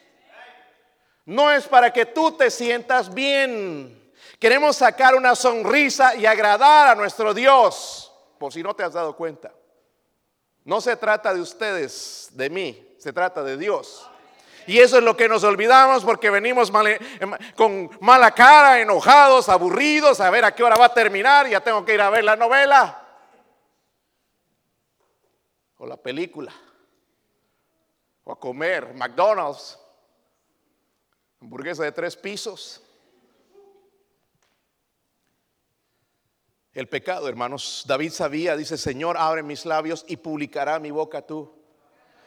No 1.26 1.52
es 1.52 1.66
para 1.66 1.92
que 1.92 2.06
tú 2.06 2.32
te 2.32 2.50
sientas 2.50 3.14
bien. 3.14 4.12
Queremos 4.40 4.78
sacar 4.78 5.16
una 5.16 5.36
sonrisa 5.36 6.16
y 6.16 6.26
agradar 6.26 6.90
a 6.90 6.96
nuestro 6.96 7.34
Dios. 7.34 8.12
Por 8.40 8.54
si 8.54 8.64
no 8.64 8.76
te 8.76 8.84
has 8.84 8.94
dado 8.94 9.16
cuenta. 9.16 9.52
No 10.64 10.82
se 10.82 10.96
trata 10.96 11.34
de 11.34 11.42
ustedes, 11.42 12.30
de 12.34 12.50
mí, 12.50 12.96
se 13.00 13.14
trata 13.14 13.42
de 13.44 13.58
Dios. 13.58 14.08
Y 14.68 14.80
eso 14.80 14.98
es 14.98 15.04
lo 15.04 15.16
que 15.16 15.30
nos 15.30 15.46
olvidamos 15.46 16.04
porque 16.04 16.30
venimos 16.30 16.72
em, 17.20 17.32
con 17.56 17.90
mala 18.02 18.32
cara, 18.32 18.82
enojados, 18.82 19.48
aburridos, 19.48 20.20
a 20.20 20.30
ver 20.30 20.44
a 20.44 20.54
qué 20.54 20.64
hora 20.64 20.76
va 20.76 20.88
a 20.88 20.94
terminar, 20.94 21.48
ya 21.48 21.62
tengo 21.62 21.86
que 21.86 21.94
ir 21.94 22.02
a 22.02 22.10
ver 22.10 22.26
la 22.26 22.36
novela 22.36 23.07
o 25.78 25.86
la 25.86 25.98
película 25.98 26.54
o 28.24 28.32
a 28.34 28.40
comer 28.40 28.94
McDonald's, 28.94 29.80
hamburguesa 31.40 31.84
de 31.84 31.94
tres 31.94 32.16
pisos. 32.18 32.84
El 36.74 36.90
pecado, 36.90 37.30
hermanos. 37.30 37.86
David 37.88 38.12
sabía, 38.12 38.58
dice, 38.58 38.78
Señor, 38.78 39.16
abre 39.18 39.44
mis 39.44 39.66
labios 39.66 40.04
y 40.08 40.18
publicará 40.18 40.78
mi 40.78 40.92
boca 40.92 41.22
tú. 41.26 41.52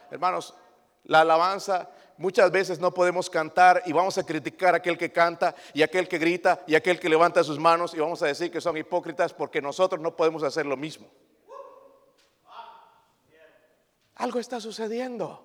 Hermanos, 0.09 0.55
la 1.03 1.21
alabanza 1.21 1.89
muchas 2.17 2.51
veces 2.51 2.79
no 2.79 2.93
podemos 2.93 3.29
cantar 3.29 3.83
y 3.85 3.93
vamos 3.93 4.17
a 4.17 4.25
criticar 4.25 4.73
a 4.73 4.77
aquel 4.77 4.97
que 4.97 5.11
canta 5.11 5.55
y 5.73 5.83
aquel 5.83 6.07
que 6.07 6.17
grita 6.17 6.63
y 6.65 6.75
aquel 6.75 6.99
que 6.99 7.09
levanta 7.09 7.43
sus 7.43 7.59
manos 7.59 7.93
y 7.93 7.99
vamos 7.99 8.21
a 8.23 8.27
decir 8.27 8.51
que 8.51 8.59
son 8.59 8.75
hipócritas 8.75 9.33
porque 9.33 9.61
nosotros 9.61 10.01
no 10.01 10.15
podemos 10.15 10.41
hacer 10.41 10.65
lo 10.65 10.77
mismo. 10.77 11.07
Algo 14.21 14.37
está 14.37 14.59
sucediendo. 14.59 15.43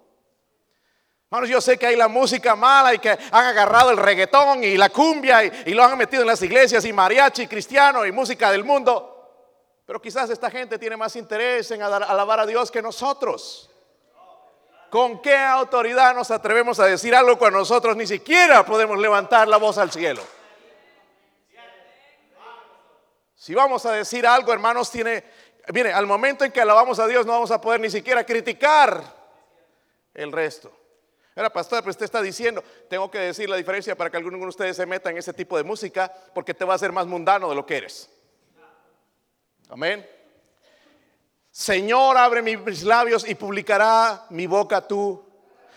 Hermanos, 1.31 1.49
yo 1.49 1.63
sé 1.63 1.79
que 1.79 1.87
hay 1.87 1.97
la 1.97 2.09
música 2.09 2.55
mala 2.55 2.93
y 2.93 2.99
que 2.99 3.09
han 3.09 3.47
agarrado 3.47 3.91
el 3.91 3.97
reggaetón 3.97 4.63
y 4.63 4.77
la 4.77 4.91
cumbia 4.91 5.43
y, 5.45 5.73
lo 5.73 5.83
han 5.83 5.97
metido 5.97 6.21
en 6.21 6.29
las 6.29 6.43
iglesias 6.43 6.85
y 6.85 6.93
mariachi 6.93 7.47
cristiano 7.47 8.05
y 8.05 8.13
música 8.13 8.53
del 8.53 8.65
mundo. 8.65 9.33
Pero 9.87 10.01
quizás 10.03 10.29
esta 10.29 10.51
gente 10.51 10.79
tiene 10.79 10.95
más 10.95 11.17
interés 11.17 11.71
en 11.71 11.81
alabar 11.81 12.41
a 12.41 12.47
Dios 12.47 12.71
que 12.71 12.83
nosotros. 12.83 13.71
¿Con 14.91 15.23
qué 15.23 15.37
autoridad 15.39 16.15
nos 16.15 16.31
atrevemos 16.31 16.79
a 16.79 16.85
decir 16.85 17.15
algo 17.15 17.39
cuando 17.39 17.61
nosotros 17.61 17.97
ni 17.97 18.07
siquiera 18.07 18.67
podemos 18.67 18.99
levantar 18.99 19.49
la 19.49 19.57
voz 19.57 19.79
al 19.79 19.91
cielo? 19.91 20.23
Si 23.47 23.55
vamos 23.55 23.87
a 23.87 23.93
decir 23.93 24.27
algo, 24.27 24.53
hermanos, 24.53 24.91
tiene, 24.91 25.23
mire, 25.73 25.93
al 25.93 26.07
momento 26.07 26.45
en 26.45 26.53
que 26.53 26.61
alabamos 26.61 26.99
a 26.99 27.07
Dios 27.07 27.27
no 27.27 27.33
vamos 27.33 27.51
a 27.51 27.61
poder 27.61 27.81
ni 27.81 27.91
siquiera 27.91 28.25
criticar 28.25 29.03
el 30.15 30.33
resto. 30.33 30.73
Era 31.35 31.51
pastor, 31.51 31.81
pero 31.81 31.91
usted 31.91 32.07
está 32.07 32.23
diciendo, 32.23 32.65
tengo 32.89 33.11
que 33.11 33.19
decir 33.19 33.51
la 33.51 33.57
diferencia 33.57 33.95
para 33.95 34.11
que 34.11 34.17
alguno 34.17 34.39
de 34.39 34.47
ustedes 34.47 34.75
se 34.77 34.87
meta 34.87 35.11
en 35.11 35.19
ese 35.19 35.35
tipo 35.35 35.57
de 35.59 35.65
música 35.65 36.11
porque 36.35 36.55
te 36.55 36.65
va 36.65 36.73
a 36.73 36.77
hacer 36.77 36.93
más 36.93 37.07
mundano 37.07 37.51
de 37.51 37.55
lo 37.55 37.67
que 37.67 37.77
eres. 37.77 38.09
Amén. 39.69 40.09
Señor, 41.51 42.17
abre 42.17 42.41
mis 42.41 42.83
labios 42.85 43.29
y 43.29 43.35
publicará 43.35 44.27
mi 44.31 44.47
boca 44.47 44.87
tú. 44.87 45.25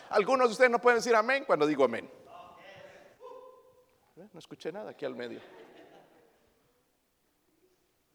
Algunos 0.09 0.47
de 0.47 0.51
ustedes 0.53 0.71
no 0.71 0.79
pueden 0.79 0.99
decir 0.99 1.15
amén 1.15 1.43
cuando 1.45 1.67
digo 1.67 1.83
amén. 1.83 2.09
¿Eh? 4.17 4.27
No 4.31 4.39
escuché 4.39 4.71
nada 4.71 4.91
aquí 4.91 5.05
al 5.05 5.15
medio. 5.15 5.41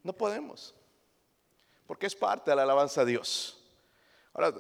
No 0.03 0.13
podemos. 0.13 0.75
Porque 1.87 2.07
es 2.07 2.17
parte 2.17 2.51
de 2.51 2.57
la 2.57 2.63
alabanza 2.63 3.03
a 3.03 3.05
Dios. 3.05 3.63
Ahora, 4.33 4.55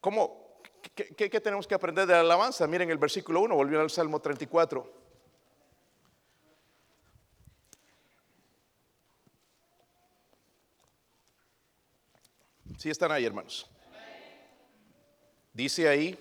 ¿cómo, 0.00 0.60
qué, 0.94 1.28
tenemos 1.40 1.66
que 1.66 1.74
aprender 1.74 2.06
de 2.06 2.14
la 2.14 2.20
alabanza? 2.20 2.66
Miren 2.66 2.90
el 2.90 2.98
versículo 2.98 3.40
1, 3.40 3.54
volvió 3.54 3.80
al 3.80 3.90
Salmo 3.90 4.20
34. 4.20 5.00
Si 12.78 12.88
están 12.88 13.12
ahí, 13.12 13.26
hermanos. 13.26 13.68
Dice 15.52 15.88
ahí 15.88 16.18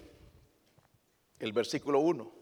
el 1.39 1.53
versículo 1.53 2.00
1. 2.00 2.39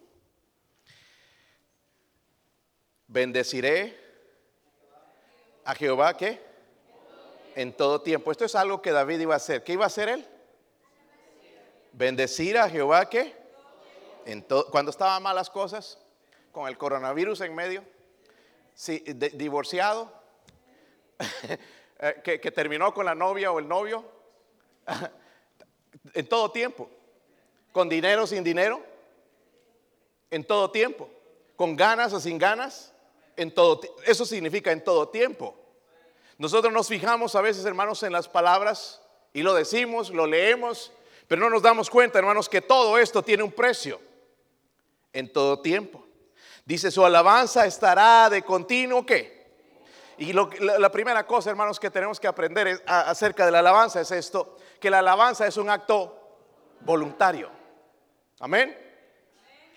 Bendeciré 3.09 3.95
a 5.63 5.75
Jehová 5.75 6.17
que 6.17 6.46
en 7.57 7.73
todo 7.73 8.01
tiempo. 8.01 8.31
Esto 8.31 8.45
es 8.45 8.55
algo 8.55 8.81
que 8.81 8.91
David 8.91 9.19
iba 9.19 9.33
a 9.33 9.37
hacer. 9.37 9.63
¿Qué 9.63 9.73
iba 9.73 9.83
a 9.83 9.87
hacer 9.87 10.07
él? 10.07 10.25
Bendecir 11.91 12.57
a 12.57 12.69
Jehová 12.69 13.09
que 13.09 13.35
cuando 14.71 14.91
estaban 14.91 15.23
malas 15.23 15.49
cosas, 15.49 15.97
con 16.51 16.67
el 16.67 16.77
coronavirus 16.77 17.41
en 17.41 17.55
medio, 17.55 17.83
sí, 18.73 19.03
divorciado, 19.33 20.13
Eh, 21.99 22.39
que, 22.39 22.51
terminó 22.51 22.93
con 22.93 23.07
la 23.07 23.15
novia 23.15 23.51
o 23.51 23.57
el 23.57 23.67
novio, 23.67 24.05
en 26.13 26.29
todo 26.29 26.51
tiempo, 26.51 26.87
con 27.71 27.89
dinero 27.89 28.27
sin 28.27 28.43
dinero, 28.43 28.83
en 30.29 30.43
todo 30.43 30.69
tiempo, 30.69 31.09
con 31.55 31.75
ganas 31.75 32.13
o 32.13 32.19
sin 32.19 32.37
ganas, 32.37 32.93
en 33.35 33.51
todo 33.51 33.81
eso 34.05 34.25
significa 34.25 34.71
en 34.71 34.83
todo 34.83 35.09
tiempo. 35.09 35.55
Nosotros 36.37 36.71
nos 36.71 36.87
fijamos 36.87 37.35
a 37.35 37.41
veces, 37.41 37.65
hermanos, 37.65 38.03
en 38.03 38.13
las 38.13 38.27
palabras 38.27 39.01
y 39.33 39.41
lo 39.41 39.53
decimos, 39.53 40.11
lo 40.11 40.27
leemos, 40.27 40.91
pero 41.27 41.41
no 41.41 41.49
nos 41.49 41.61
damos 41.61 41.89
cuenta, 41.89 42.19
hermanos, 42.19 42.47
que 42.47 42.61
todo 42.61 42.97
esto 42.97 43.23
tiene 43.23 43.43
un 43.43 43.51
precio 43.51 43.99
en 45.13 45.31
todo 45.31 45.59
tiempo. 45.59 46.03
Dice, 46.65 46.91
su 46.91 47.05
alabanza 47.05 47.65
estará 47.65 48.29
de 48.29 48.43
continuo, 48.43 49.05
¿qué? 49.05 49.37
Y 50.17 50.33
la, 50.33 50.91
primera 50.91 51.25
cosa, 51.27 51.51
hermanos, 51.51 51.79
que 51.79 51.91
tenemos 51.91 52.19
que 52.19 52.27
aprender 52.27 52.83
acerca 52.87 53.45
de 53.45 53.51
la 53.51 53.59
alabanza 53.59 54.01
es 54.01 54.09
esto, 54.11 54.57
que 54.79 54.89
la 54.89 54.99
alabanza 54.99 55.45
es 55.45 55.57
un 55.57 55.69
acto 55.69 56.39
voluntario. 56.81 57.51
Amén. 58.39 58.75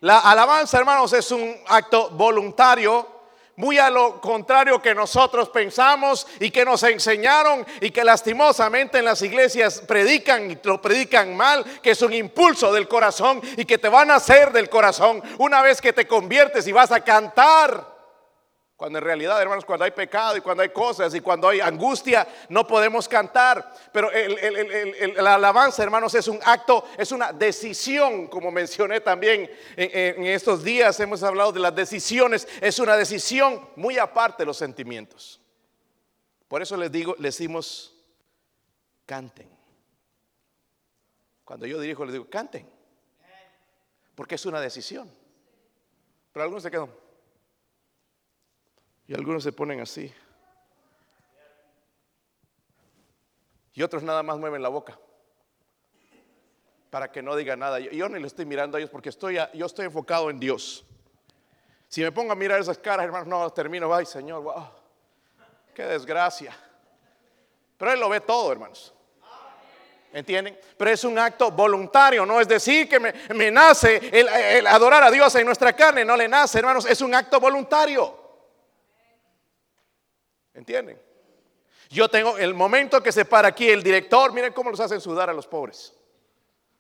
La 0.01 0.19
alabanza, 0.21 0.79
hermanos, 0.79 1.13
es 1.13 1.31
un 1.31 1.55
acto 1.69 2.11
voluntario, 2.11 3.07
muy 3.61 3.79
a 3.79 3.91
lo 3.91 4.23
contrario 4.23 4.81
que 4.81 4.95
nosotros 4.95 5.51
pensamos 5.51 6.27
y 6.41 6.51
que 6.51 6.65
nos 6.65 6.83
enseñaron 6.83 7.67
y 7.83 7.91
que 7.91 8.03
lastimosamente 8.03 8.99
en 8.99 9.05
las 9.05 9.21
iglesias 9.21 9.83
predican 9.87 10.51
y 10.51 10.59
lo 10.63 10.81
predican 10.81 11.37
mal, 11.37 11.63
que 11.83 11.91
es 11.91 12.01
un 12.01 12.15
impulso 12.15 12.73
del 12.73 12.89
corazón 12.89 13.43
y 13.59 13.67
que 13.67 13.77
te 13.77 13.91
van 13.91 14.11
a 14.11 14.15
hacer 14.15 14.51
del 14.51 14.71
corazón 14.71 15.23
una 15.37 15.61
vez 15.61 15.83
que 15.83 15.93
te 15.93 16.07
conviertes 16.07 16.67
y 16.67 16.73
vas 16.73 16.91
a 16.91 17.05
cantar. 17.05 17.90
Cuando 18.81 18.99
en 18.99 19.05
realidad, 19.05 19.43
hermanos, 19.43 19.67
cuando 19.67 19.85
hay 19.85 19.91
pecado 19.91 20.39
y 20.39 20.41
cuando 20.41 20.63
hay 20.63 20.71
cosas 20.71 21.15
y 21.15 21.21
cuando 21.21 21.51
hay 21.51 21.61
angustia, 21.61 22.27
no 22.49 22.67
podemos 22.67 23.07
cantar. 23.07 23.75
Pero 23.93 24.11
la 25.17 25.35
alabanza, 25.35 25.83
hermanos, 25.83 26.15
es 26.15 26.27
un 26.29 26.41
acto, 26.43 26.87
es 26.97 27.13
una 27.13 27.31
decisión, 27.31 28.29
como 28.29 28.51
mencioné 28.51 29.03
también 29.03 29.51
en, 29.77 30.25
estos 30.25 30.65
días, 30.65 30.99
hemos 30.99 31.23
hablado 31.23 31.53
de 31.53 31.61
las 31.61 31.75
decisiones. 31.75 32.49
Es 32.63 32.79
una 32.79 32.97
decisión 32.97 33.69
muy 33.77 33.99
aparte 33.99 34.45
de 34.45 34.47
los 34.47 34.57
sentimientos. 34.57 35.43
Por 36.49 36.63
eso 36.63 36.75
les 36.79 36.91
digo, 36.91 37.15
les 37.19 37.37
decimos, 37.37 37.95
canten. 39.05 39.51
Cuando 41.45 41.67
yo 41.67 41.79
dirijo, 41.79 42.03
les 42.07 42.15
digo, 42.15 42.31
canten. 42.31 42.67
Porque 44.15 44.37
es 44.37 44.47
una 44.47 44.59
decisión. 44.59 45.13
Pero 46.33 46.45
algunos 46.45 46.63
se 46.63 46.71
quedan. 46.71 47.10
Y 49.11 49.15
algunos 49.15 49.43
se 49.43 49.51
ponen 49.51 49.81
así. 49.81 50.15
Y 53.73 53.83
otros 53.83 54.05
nada 54.05 54.23
más 54.23 54.39
mueven 54.39 54.63
la 54.63 54.69
boca. 54.69 54.97
Para 56.91 57.11
que 57.11 57.21
no 57.21 57.35
digan 57.35 57.59
nada. 57.59 57.81
Yo, 57.81 58.09
ni 58.09 58.21
le 58.21 58.29
estoy 58.29 58.45
mirando 58.45 58.77
a 58.77 58.81
ellos 58.81 58.89
porque 58.89 59.09
estoy, 59.09 59.37
yo 59.53 59.67
estoy 59.67 59.87
enfocado 59.87 60.31
en 60.31 60.39
Dios. 60.39 60.87
Si 61.89 62.03
me 62.03 62.13
pongo 62.13 62.31
a 62.31 62.37
mirar 62.37 62.61
esas 62.61 62.79
caras, 62.79 63.05
hermanos, 63.05 63.27
no 63.27 63.51
termino. 63.51 63.93
Ay, 63.93 64.07
Señor, 64.07 64.45
wow. 64.45 64.69
Qué 65.75 65.83
desgracia. 65.83 66.57
Pero 67.79 67.91
Él 67.91 67.99
lo 67.99 68.09
ve 68.09 68.21
todo, 68.21 68.53
hermanos. 68.53 68.95
¿Entienden? 70.13 70.57
Pero 70.77 70.89
es 70.89 71.03
un 71.03 71.19
acto 71.19 71.51
voluntario, 71.51 72.25
no 72.25 72.41
es 72.41 72.47
decir 72.47 72.89
que 72.89 73.01
me, 73.01 73.51
nace 73.51 73.97
el, 74.13 74.29
el, 74.29 74.67
adorar 74.69 75.03
a 75.03 75.11
Dios 75.11 75.35
en 75.35 75.47
nuestra 75.47 75.73
carne, 75.73 76.05
no 76.05 76.17
le 76.17 76.29
nace, 76.29 76.61
hermanos, 76.61 76.87
es 76.87 77.01
un 77.01 77.13
acto 77.13 77.41
voluntario. 77.41 78.20
¿Entienden? 80.61 81.01
Yo 81.89 82.09
tengo 82.11 82.37
el 82.37 82.53
momento 82.53 83.03
que 83.03 83.13
se 83.13 83.25
para 83.25 83.49
aquí 83.49 83.71
el 83.71 83.83
director, 83.83 84.31
miren 84.35 84.53
cómo 84.53 84.69
los 84.69 84.79
hacen 84.79 85.01
sudar 85.01 85.31
a 85.31 85.33
los 85.33 85.47
pobres. 85.47 85.95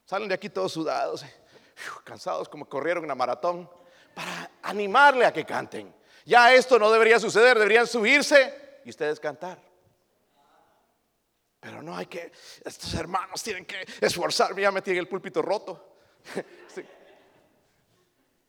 Salen 0.04 0.28
de 0.28 0.34
aquí 0.34 0.50
todos 0.50 0.70
sudados, 0.70 1.25
cansados 2.04 2.46
como 2.50 2.68
corrieron 2.68 3.04
una 3.04 3.14
maratón, 3.14 3.70
para 4.14 4.50
animarle 4.60 5.25
a 5.25 5.32
que 5.32 5.46
canten. 5.46 5.94
Ya 6.26 6.52
esto 6.52 6.78
no 6.78 6.92
debería 6.92 7.18
suceder, 7.18 7.58
deberían 7.58 7.87
subirse 7.87 8.80
y 8.84 8.90
ustedes 8.90 9.18
cantar. 9.18 9.58
Pero 11.58 11.80
no 11.80 11.96
hay 11.96 12.04
que, 12.04 12.32
estos 12.62 12.92
hermanos 12.92 13.42
tienen 13.42 13.64
que 13.64 13.87
esforzarme, 13.99 14.60
ya 14.60 14.70
me 14.70 14.82
tienen 14.82 15.00
el 15.00 15.08
púlpito 15.08 15.40
roto. 15.40 15.96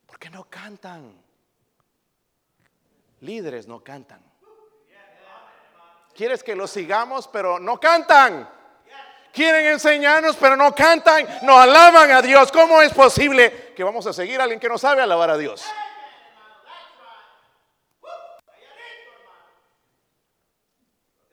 ¿Por 0.05 0.19
qué 0.19 0.29
no 0.29 0.49
cantan? 0.49 1.23
Líderes 3.21 3.65
no 3.65 3.81
cantan. 3.81 4.30
Quieres 6.15 6.43
que 6.43 6.55
los 6.55 6.71
sigamos, 6.71 7.27
pero 7.27 7.59
no 7.59 7.79
cantan. 7.79 8.49
Quieren 9.31 9.65
enseñarnos, 9.67 10.35
pero 10.35 10.57
no 10.57 10.75
cantan, 10.75 11.25
no 11.43 11.57
alaban 11.57 12.11
a 12.11 12.21
Dios. 12.21 12.51
¿Cómo 12.51 12.81
es 12.81 12.93
posible 12.93 13.73
que 13.75 13.83
vamos 13.83 14.05
a 14.05 14.13
seguir 14.13 14.39
a 14.39 14.43
alguien 14.43 14.59
que 14.59 14.67
no 14.67 14.77
sabe 14.77 15.01
alabar 15.01 15.29
a 15.29 15.37
Dios? 15.37 15.63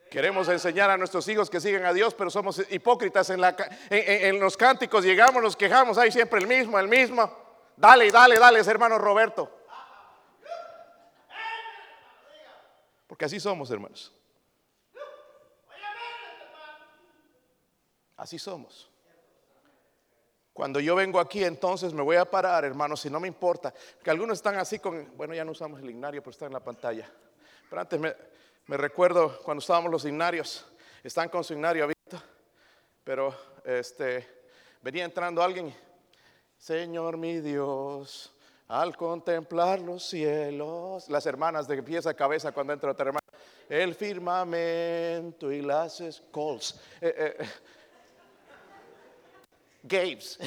Queremos 0.09 0.47
enseñar 0.47 0.89
a 0.89 0.97
nuestros 0.97 1.27
hijos 1.27 1.49
que 1.49 1.59
sigan 1.59 1.85
a 1.85 1.93
Dios, 1.93 2.15
pero 2.15 2.31
somos 2.31 2.63
hipócritas 2.71 3.29
en, 3.29 4.39
los 4.39 4.57
cánticos. 4.57 5.03
Llegamos, 5.03 5.43
nos 5.43 5.55
quejamos, 5.55 5.97
hay 5.99 6.11
siempre 6.11 6.39
el 6.39 6.47
mismo, 6.47 6.79
el 6.79 6.87
mismo. 6.87 7.31
Dale, 7.77 8.09
dale, 8.09 8.39
dale, 8.39 8.59
hermano 8.59 8.97
Roberto. 8.97 9.51
Porque 13.05 13.25
así 13.25 13.39
somos, 13.39 13.69
hermanos. 13.69 14.11
Así 18.19 18.37
somos. 18.37 18.89
Cuando 20.51 20.81
yo 20.81 20.93
vengo 20.93 21.21
aquí, 21.21 21.41
entonces 21.45 21.93
me 21.93 22.01
voy 22.01 22.17
a 22.17 22.29
parar, 22.29 22.65
hermanos, 22.65 22.99
si 22.99 23.09
no 23.09 23.17
me 23.17 23.29
importa. 23.29 23.73
Que 24.03 24.11
algunos 24.11 24.39
están 24.39 24.57
así 24.57 24.77
con, 24.77 25.15
bueno, 25.15 25.33
ya 25.33 25.45
no 25.45 25.51
usamos 25.51 25.79
el 25.79 25.89
ignario, 25.89 26.21
pero 26.21 26.31
está 26.31 26.45
en 26.45 26.51
la 26.51 26.59
pantalla. 26.59 27.09
Pero 27.69 27.81
antes 27.81 27.97
me, 27.97 28.77
recuerdo 28.77 29.39
cuando 29.41 29.61
estábamos 29.61 29.89
los 29.89 30.03
ignarios, 30.03 30.65
están 31.01 31.29
con 31.29 31.45
su 31.45 31.53
ignario 31.53 31.85
abierto, 31.85 32.21
pero 33.05 33.33
este, 33.63 34.27
venía 34.81 35.05
entrando 35.05 35.41
alguien, 35.41 35.73
Señor 36.57 37.15
mi 37.15 37.39
Dios, 37.39 38.35
al 38.67 38.97
contemplar 38.97 39.79
los 39.79 40.03
cielos, 40.03 41.07
las 41.07 41.25
hermanas 41.25 41.69
de 41.69 41.81
pies 41.81 42.05
a 42.05 42.13
cabeza 42.13 42.51
cuando 42.51 42.73
entra 42.73 42.91
otra 42.91 43.05
hermana, 43.05 43.27
el 43.69 43.95
firmamento 43.95 45.53
y 45.53 45.61
las 45.61 46.01
escols. 46.01 46.81
Eh, 46.99 47.35
eh, 47.39 47.49
Games. 49.83 50.39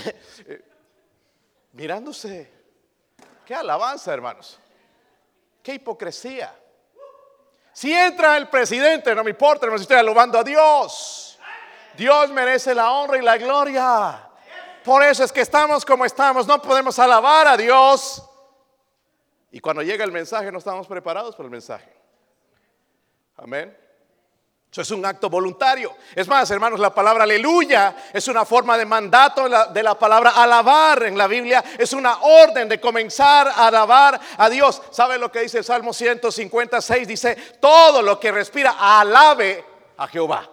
Mirándose. 1.73 2.51
Qué 3.47 3.55
alabanza, 3.55 4.13
hermanos. 4.13 4.59
Qué 5.63 5.75
hipocresía. 5.75 6.55
Si 7.73 7.93
entra 7.93 8.37
el 8.37 8.49
presidente, 8.49 9.15
no 9.15 9.25
me 9.25 9.31
importa, 9.31 9.67
no 9.67 9.77
estoy 9.77 9.97
alabando 9.97 10.39
a 10.39 10.45
Dios. 10.45 11.39
Dios 11.97 12.31
merece 12.31 12.75
la 12.75 12.93
honra 12.93 13.19
y 13.19 13.23
la 13.23 13.39
gloria. 13.39 14.29
Por 14.85 15.03
eso 15.03 15.25
es 15.25 15.33
que 15.33 15.41
estamos 15.41 15.85
como 15.85 16.05
estamos. 16.05 16.47
No 16.47 16.61
podemos 16.61 16.99
alabar 16.99 17.47
a 17.47 17.57
Dios. 17.57 18.29
Y 19.51 19.61
cuando 19.61 19.83
llega 19.83 20.05
el 20.05 20.13
mensaje, 20.13 20.51
no 20.51 20.59
estamos 20.59 20.87
preparados 20.87 21.35
para 21.35 21.47
el 21.47 21.51
mensaje. 21.51 21.93
Amén. 23.37 23.77
Eso 24.73 24.81
es 24.81 24.91
un 24.91 25.05
acto 25.05 25.29
voluntario. 25.29 25.95
Es 26.15 26.27
más, 26.27 26.51
hermanos, 26.51 26.81
la 26.81 26.95
palabra 26.95 27.25
aleluya 27.25 27.95
es 28.11 28.27
una 28.29 28.47
forma 28.47 28.79
de 28.79 28.87
mandato 28.87 29.47
de 29.47 29.83
la 29.83 29.99
palabra 29.99 30.31
alabar 30.31 31.03
en 31.03 31.19
la 31.19 31.27
Biblia. 31.27 31.63
Es 31.77 31.93
una 31.93 32.23
orden 32.23 32.71
de 32.71 32.81
comenzar 32.81 33.49
a 33.49 33.67
alabar 33.67 34.19
a 34.39 34.49
Dios. 34.49 34.81
¿Sabe 34.91 35.19
lo 35.19 35.31
que 35.31 35.41
dice 35.41 35.59
el 35.59 35.65
Salmo 35.65 35.93
156? 35.93 37.07
Dice, 37.07 37.37
todo 37.61 38.01
lo 38.01 38.19
que 38.19 38.33
respira, 38.33 38.77
alabe 38.79 39.63
a 39.99 40.09
Jehová. 40.09 40.49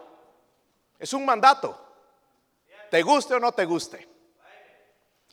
Es 1.00 1.14
un 1.14 1.26
mandato. 1.26 1.80
¿Te 2.92 3.02
guste 3.02 3.36
o 3.36 3.40
no 3.40 3.54
te 3.54 3.64
guste? 3.64 4.06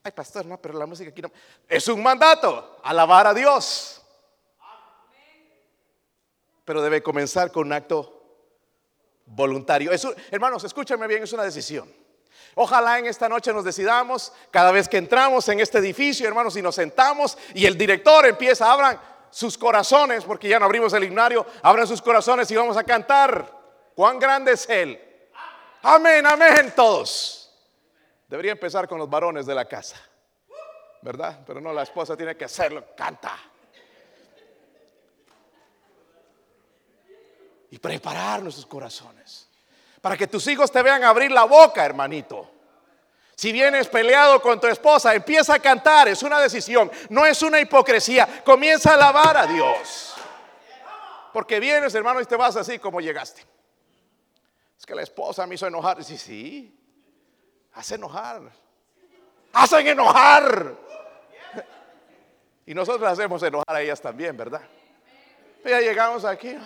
Ay, 0.05 0.12
pastor, 0.12 0.46
no, 0.46 0.59
pero 0.59 0.79
la 0.79 0.87
música 0.87 1.11
aquí 1.11 1.22
no. 1.22 1.33
Es 1.68 1.88
un 1.88 2.01
mandato, 2.05 2.79
alabar 2.85 3.27
a 3.27 3.35
Dios. 3.35 4.01
Pero 6.64 6.81
debe 6.83 7.03
comenzar 7.03 7.51
con 7.51 7.66
un 7.66 7.72
acto 7.72 8.16
voluntario. 9.27 9.91
hermanos, 10.31 10.65
escúchame 10.65 11.07
bien, 11.07 11.25
es 11.25 11.33
una 11.33 11.43
decisión. 11.43 11.93
Ojalá 12.55 12.99
en 12.99 13.07
esta 13.07 13.29
noche 13.29 13.53
nos 13.53 13.65
decidamos, 13.65 14.33
cada 14.51 14.73
vez 14.73 14.89
que 14.89 14.97
entramos 14.97 15.47
en 15.49 15.61
este 15.61 15.79
edificio, 15.79 16.27
hermanos, 16.27 16.57
y 16.57 16.62
nos 16.62 16.75
sentamos 16.75 17.37
y 17.53 17.67
el 17.67 17.77
director 17.77 18.25
empieza, 18.25 18.73
abran 18.73 18.99
sus 19.31 19.59
corazones, 19.59 20.25
porque 20.25 20.49
ya 20.49 20.59
no 20.59 20.65
abrimos 20.65 20.93
el 20.95 21.05
himnario, 21.05 21.45
abran 21.62 21.87
sus 21.87 22.01
corazones 22.01 22.51
y 22.51 22.57
vamos 22.57 22.77
a 22.77 22.85
cantar. 22.85 23.53
¿Cuán 23.95 24.19
grande 24.19 24.53
es 24.53 24.67
Él? 24.71 24.99
Amén, 25.83 26.25
amén, 26.27 26.73
todos. 26.75 27.53
Debería 28.27 28.53
empezar 28.53 28.89
con 28.89 28.99
los 28.99 29.09
varones 29.09 29.45
de 29.45 29.55
la 29.55 29.67
casa, 29.67 29.97
¿verdad? 31.03 31.41
Pero 31.47 31.61
no, 31.61 31.73
la 31.73 31.83
esposa 31.83 32.17
tiene 32.17 32.37
que 32.37 32.47
hacerlo, 32.47 32.85
canta. 32.97 33.39
Y 37.77 37.79
preparar 37.79 38.43
nuestros 38.43 38.65
corazones. 38.65 39.47
Para 40.01 40.17
que 40.17 40.27
tus 40.27 40.47
hijos 40.47 40.73
te 40.73 40.83
vean 40.83 41.05
abrir 41.05 41.31
la 41.31 41.45
boca, 41.45 41.85
hermanito. 41.85 42.51
Si 43.35 43.53
vienes 43.53 43.87
peleado 43.89 44.41
con 44.41 44.59
tu 44.59 44.67
esposa, 44.67 45.15
empieza 45.15 45.53
a 45.53 45.59
cantar, 45.59 46.09
es 46.09 46.23
una 46.23 46.41
decisión, 46.41 46.91
no 47.11 47.27
es 47.27 47.43
una 47.43 47.61
hipocresía. 47.61 48.43
Comienza 48.43 48.93
a 48.93 48.95
alabar 48.95 49.37
a 49.37 49.47
Dios. 49.47 50.15
Porque 51.35 51.61
vienes, 51.61 51.95
hermano, 51.95 52.19
y 52.23 52.25
te 52.25 52.35
vas 52.35 52.57
así 52.57 52.79
como 52.79 52.99
llegaste. 52.99 53.43
Es 54.79 54.87
que 54.87 54.95
la 54.95 55.03
esposa 55.03 55.47
me 55.47 55.57
hizo 55.57 55.67
enojar. 55.67 56.03
Sí, 56.03 56.17
sí, 56.17 56.75
hace 57.75 57.97
enojar. 57.97 58.41
Hacen 59.53 59.87
enojar. 59.87 60.75
Y 62.65 62.73
nosotros 62.73 63.07
hacemos 63.07 63.43
enojar 63.43 63.77
a 63.77 63.83
ellas 63.83 64.01
también, 64.01 64.35
¿verdad? 64.35 64.62
Ya 65.62 65.81
llegamos 65.81 66.25
aquí 66.25 66.57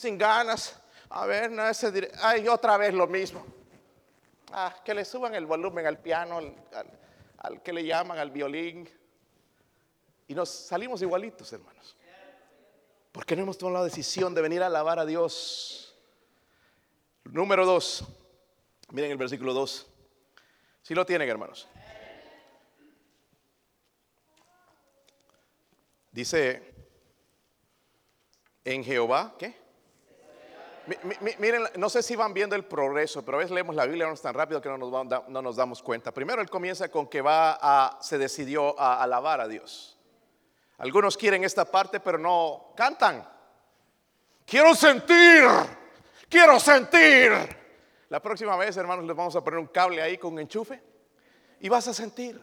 sin 0.00 0.18
ganas. 0.18 0.76
A 1.10 1.26
ver, 1.26 1.50
no 1.50 1.68
ese 1.68 2.10
ay, 2.22 2.48
otra 2.48 2.76
vez 2.76 2.94
lo 2.94 3.06
mismo. 3.06 3.44
Ah, 4.52 4.74
que 4.84 4.94
le 4.94 5.04
suban 5.04 5.34
el 5.34 5.46
volumen 5.46 5.86
al 5.86 5.98
piano, 5.98 6.38
al, 6.38 7.62
que 7.62 7.72
le 7.72 7.84
llaman 7.84 8.18
al 8.18 8.30
violín. 8.30 8.88
Y 10.26 10.34
nos 10.34 10.48
salimos 10.48 11.02
igualitos, 11.02 11.52
hermanos. 11.52 11.96
Porque 13.12 13.34
no 13.34 13.42
hemos 13.42 13.58
tomado 13.58 13.78
la 13.78 13.84
decisión 13.84 14.34
de 14.34 14.42
venir 14.42 14.62
a 14.62 14.66
alabar 14.66 14.98
a 14.98 15.06
Dios. 15.06 15.96
Número 17.24 17.66
dos. 17.66 18.04
Miren 18.90 19.12
el 19.12 19.16
versículo 19.16 19.52
2. 19.54 19.86
Si 20.82 20.94
lo 20.94 21.06
tienen, 21.06 21.28
hermanos. 21.28 21.68
Dice, 26.10 26.74
en 28.64 28.82
Jehová, 28.82 29.36
¿qué? 29.38 29.56
Miren, 31.38 31.64
no 31.76 31.88
sé 31.88 32.02
si 32.02 32.16
van 32.16 32.34
viendo 32.34 32.56
el 32.56 32.64
progreso, 32.64 33.24
pero 33.24 33.36
a 33.36 33.40
veces 33.40 33.52
leemos 33.52 33.74
la 33.74 33.86
Biblia 33.86 34.06
no 34.06 34.16
tan 34.16 34.34
rápido 34.34 34.60
que 34.60 34.68
no 34.68 34.78
nos, 34.78 35.28
no 35.28 35.42
nos 35.42 35.56
damos 35.56 35.82
cuenta. 35.82 36.12
Primero 36.12 36.40
él 36.42 36.50
comienza 36.50 36.88
con 36.88 37.06
que 37.06 37.20
va 37.20 37.58
a, 37.60 37.98
se 38.00 38.18
decidió 38.18 38.78
a 38.78 39.02
alabar 39.02 39.40
a 39.40 39.48
Dios. 39.48 39.98
Algunos 40.78 41.16
quieren 41.16 41.44
esta 41.44 41.64
parte, 41.64 42.00
pero 42.00 42.18
no 42.18 42.72
cantan. 42.74 43.26
Quiero 44.46 44.74
sentir, 44.74 45.44
quiero 46.28 46.58
sentir. 46.58 47.30
La 48.08 48.20
próxima 48.20 48.56
vez, 48.56 48.76
hermanos, 48.76 49.04
les 49.04 49.14
vamos 49.14 49.36
a 49.36 49.44
poner 49.44 49.60
un 49.60 49.68
cable 49.68 50.02
ahí 50.02 50.18
con 50.18 50.32
un 50.32 50.40
enchufe 50.40 50.82
y 51.60 51.68
vas 51.68 51.86
a 51.86 51.94
sentir. 51.94 52.42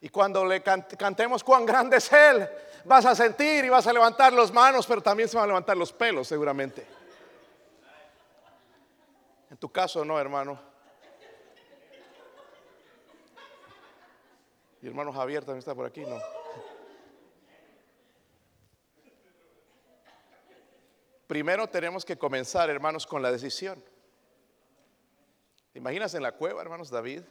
Y 0.00 0.10
cuando 0.10 0.44
le 0.44 0.62
cantemos 0.62 1.42
cuán 1.42 1.64
grande 1.64 1.96
es 1.96 2.12
Él, 2.12 2.48
vas 2.84 3.06
a 3.06 3.14
sentir 3.14 3.64
y 3.64 3.68
vas 3.68 3.86
a 3.86 3.92
levantar 3.92 4.32
las 4.32 4.52
manos, 4.52 4.86
pero 4.86 5.02
también 5.02 5.28
se 5.28 5.36
van 5.36 5.44
a 5.44 5.48
levantar 5.48 5.76
los 5.76 5.92
pelos 5.92 6.28
seguramente. 6.28 6.86
En 9.50 9.56
tu 9.56 9.70
caso 9.70 10.04
no, 10.04 10.18
hermano. 10.18 10.58
Y 14.82 14.86
hermano 14.86 15.12
Javier 15.12 15.44
también 15.44 15.60
está 15.60 15.74
por 15.74 15.86
aquí, 15.86 16.02
¿no? 16.02 16.18
Primero 21.26 21.66
tenemos 21.68 22.04
que 22.04 22.18
comenzar, 22.18 22.68
hermanos, 22.68 23.06
con 23.06 23.22
la 23.22 23.32
decisión. 23.32 23.82
imaginas 25.72 26.14
en 26.14 26.22
la 26.22 26.32
cueva, 26.32 26.60
hermanos, 26.60 26.90
David, 26.90 27.22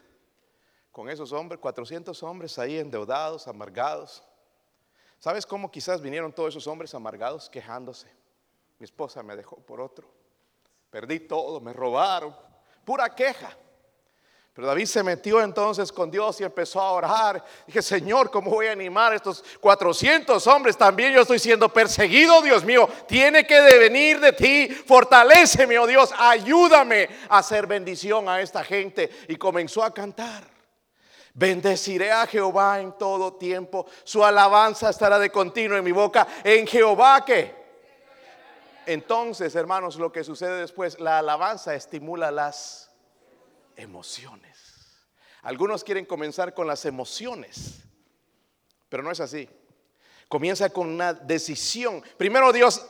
con 0.92 1.10
esos 1.10 1.32
hombres, 1.32 1.60
400 1.60 2.24
hombres 2.24 2.58
ahí 2.58 2.80
endeudados, 2.80 3.48
amargados. 3.48 4.24
¿Sabes 5.24 5.46
cómo 5.46 5.72
quizás 5.72 6.02
vinieron 6.02 6.34
todos 6.34 6.50
esos 6.50 6.68
hombres 6.68 6.94
amargados 6.94 7.50
quejándose? 7.50 8.08
Mi 8.78 8.84
esposa 8.84 9.24
me 9.24 9.38
dejó 9.38 9.56
por 9.56 9.80
otro. 9.80 10.06
Perdí 10.90 11.22
todo, 11.22 11.62
me 11.62 11.72
robaron. 11.72 12.36
Pura 12.84 13.08
queja. 13.16 13.58
Pero 14.54 14.68
David 14.68 14.86
se 14.86 15.02
metió 15.02 15.42
entonces 15.42 15.94
con 15.94 16.12
Dios 16.12 16.42
y 16.42 16.44
empezó 16.44 16.82
a 16.82 16.92
orar. 16.92 17.42
Dije, 17.66 17.82
Señor, 17.82 18.32
¿cómo 18.32 18.52
voy 18.52 18.68
a 18.68 18.74
animar 18.74 19.14
a 19.14 19.16
estos 19.16 19.46
400 19.62 20.46
hombres? 20.48 20.76
También 20.76 21.14
yo 21.14 21.22
estoy 21.22 21.40
siendo 21.40 21.70
perseguido, 21.70 22.42
Dios 22.42 22.66
mío. 22.66 22.90
Tiene 23.08 23.48
que 23.48 23.62
devenir 23.62 24.20
de 24.20 24.34
ti. 24.34 24.68
Fortaléceme, 24.68 25.80
oh 25.80 25.88
Dios. 25.88 26.14
Ayúdame 26.18 27.08
a 27.30 27.38
hacer 27.38 27.66
bendición 27.66 28.28
a 28.28 28.42
esta 28.42 28.62
gente. 28.62 29.10
Y 29.30 29.38
comenzó 29.38 29.86
a 29.86 29.94
cantar. 29.94 30.53
Bendeciré 31.36 32.12
a 32.12 32.28
Jehová 32.28 32.80
en 32.80 32.96
todo 32.98 33.34
tiempo. 33.34 33.88
Su 34.04 34.24
alabanza 34.24 34.92
estará 34.92 35.18
de 35.18 35.32
continuo 35.32 35.78
en 35.78 35.84
mi 35.84 35.92
boca. 35.92 36.28
En 36.44 36.68
Jehová 36.68 37.26
que. 37.26 37.64
Entonces, 38.86 39.56
hermanos, 39.56 39.96
lo 39.96 40.12
que 40.12 40.24
sucede 40.24 40.60
después, 40.60 41.00
la 41.00 41.20
alabanza 41.20 41.74
estimula 41.74 42.30
las 42.30 42.92
emociones. 43.76 44.54
Algunos 45.42 45.84
quieren 45.84 46.06
comenzar 46.06 46.54
con 46.54 46.68
las 46.68 46.86
emociones, 46.86 47.82
pero 48.88 49.02
no 49.02 49.10
es 49.10 49.20
así. 49.20 49.50
Comienza 50.28 50.70
con 50.70 50.88
una 50.88 51.14
decisión. 51.14 52.04
Primero 52.18 52.54
Dios, 52.54 52.86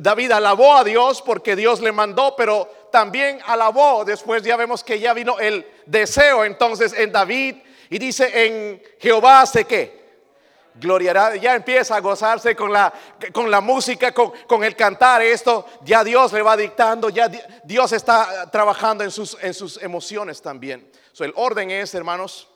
David 0.00 0.32
alabó 0.32 0.76
a 0.76 0.84
Dios 0.84 1.22
porque 1.22 1.56
Dios 1.56 1.80
le 1.80 1.92
mandó, 1.92 2.36
pero 2.36 2.88
también 2.92 3.38
alabó. 3.46 4.04
Después 4.04 4.42
ya 4.42 4.56
vemos 4.56 4.84
que 4.84 5.00
ya 5.00 5.14
vino 5.14 5.38
el 5.38 5.66
deseo 5.86 6.44
entonces 6.44 6.92
en 6.92 7.10
David 7.10 7.56
y 7.90 7.98
dice 7.98 8.46
en 8.46 8.82
Jehová 8.98 9.42
hace 9.42 9.64
qué? 9.64 10.06
gloriará, 10.78 11.36
ya 11.36 11.54
empieza 11.54 11.96
a 11.96 12.00
gozarse 12.00 12.54
con 12.54 12.72
la, 12.72 12.92
con 13.32 13.50
la 13.50 13.60
música, 13.60 14.12
con, 14.12 14.64
el 14.64 14.76
cantar 14.76 15.22
esto, 15.22 15.66
ya 15.82 16.04
Dios 16.04 16.32
le 16.32 16.42
va 16.42 16.56
dictando, 16.56 17.08
ya 17.08 17.28
Dios 17.64 17.92
está 17.92 18.50
trabajando 18.50 19.04
en 19.04 19.10
sus, 19.10 19.36
en 19.42 19.54
sus 19.54 19.82
emociones 19.82 20.40
también. 20.42 20.90
el 21.18 21.32
orden 21.36 21.70
es, 21.70 21.94
hermanos, 21.94 22.48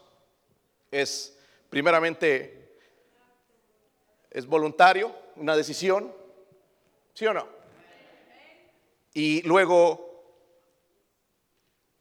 es 0.91 1.37
primeramente, 1.69 2.79
es 4.31 4.47
voluntario, 4.47 5.15
una 5.37 5.57
decisión, 5.57 6.15
¿sí 7.15 7.27
o 7.27 7.33
no? 7.33 7.49
Y 9.15 9.43
luego 9.43 10.25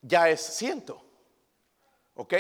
ya 0.01 0.29
es 0.29 0.41
siento, 0.41 1.01
¿ok? 2.15 2.33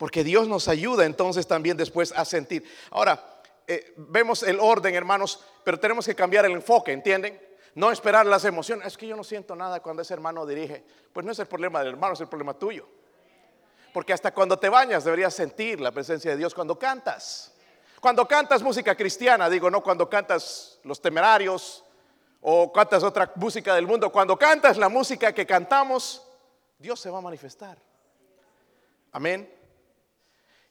Porque 0.00 0.24
Dios 0.24 0.48
nos 0.48 0.66
ayuda 0.66 1.04
entonces 1.04 1.46
también 1.46 1.76
después 1.76 2.10
a 2.16 2.24
sentir. 2.24 2.64
Ahora, 2.90 3.22
eh, 3.66 3.92
vemos 3.98 4.42
el 4.42 4.58
orden, 4.58 4.94
hermanos, 4.94 5.44
pero 5.62 5.78
tenemos 5.78 6.06
que 6.06 6.14
cambiar 6.14 6.46
el 6.46 6.52
enfoque, 6.52 6.90
¿entienden? 6.90 7.38
No 7.74 7.90
esperar 7.90 8.24
las 8.24 8.46
emociones. 8.46 8.86
Es 8.86 8.96
que 8.96 9.06
yo 9.06 9.14
no 9.14 9.22
siento 9.22 9.54
nada 9.54 9.80
cuando 9.80 10.00
ese 10.00 10.14
hermano 10.14 10.46
dirige. 10.46 10.82
Pues 11.12 11.26
no 11.26 11.32
es 11.32 11.38
el 11.38 11.46
problema 11.48 11.80
del 11.80 11.88
hermano, 11.88 12.14
es 12.14 12.20
el 12.22 12.28
problema 12.28 12.54
tuyo. 12.54 12.88
Porque 13.92 14.14
hasta 14.14 14.32
cuando 14.32 14.58
te 14.58 14.70
bañas 14.70 15.04
deberías 15.04 15.34
sentir 15.34 15.82
la 15.82 15.90
presencia 15.90 16.30
de 16.30 16.38
Dios 16.38 16.54
cuando 16.54 16.78
cantas. 16.78 17.52
Cuando 18.00 18.26
cantas 18.26 18.62
música 18.62 18.94
cristiana, 18.94 19.50
digo, 19.50 19.70
no 19.70 19.82
cuando 19.82 20.08
cantas 20.08 20.80
los 20.82 21.02
temerarios 21.02 21.84
o 22.40 22.72
cantas 22.72 23.02
otra 23.02 23.30
música 23.36 23.74
del 23.74 23.86
mundo. 23.86 24.10
Cuando 24.10 24.38
cantas 24.38 24.78
la 24.78 24.88
música 24.88 25.34
que 25.34 25.44
cantamos, 25.44 26.26
Dios 26.78 26.98
se 26.98 27.10
va 27.10 27.18
a 27.18 27.20
manifestar. 27.20 27.76
Amén. 29.12 29.59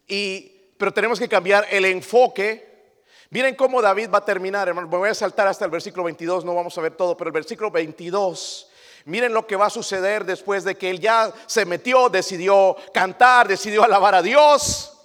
Y, 0.09 0.73
pero 0.77 0.91
tenemos 0.91 1.19
que 1.19 1.29
cambiar 1.29 1.65
el 1.69 1.85
enfoque. 1.85 2.95
Miren 3.29 3.55
cómo 3.55 3.81
David 3.81 4.09
va 4.11 4.17
a 4.17 4.25
terminar. 4.25 4.73
Me 4.73 4.83
voy 4.83 5.09
a 5.09 5.13
saltar 5.13 5.47
hasta 5.47 5.63
el 5.63 5.71
versículo 5.71 6.03
22, 6.03 6.43
no 6.43 6.55
vamos 6.55 6.77
a 6.77 6.81
ver 6.81 6.97
todo, 6.97 7.15
pero 7.15 7.29
el 7.29 7.33
versículo 7.33 7.71
22. 7.71 8.69
Miren 9.05 9.33
lo 9.33 9.47
que 9.47 9.55
va 9.55 9.67
a 9.67 9.69
suceder 9.69 10.25
después 10.25 10.63
de 10.63 10.75
que 10.75 10.89
él 10.89 10.99
ya 10.99 11.31
se 11.45 11.63
metió, 11.65 12.09
decidió 12.09 12.75
cantar, 12.93 13.47
decidió 13.47 13.83
alabar 13.83 14.15
a 14.15 14.21
Dios. 14.21 14.97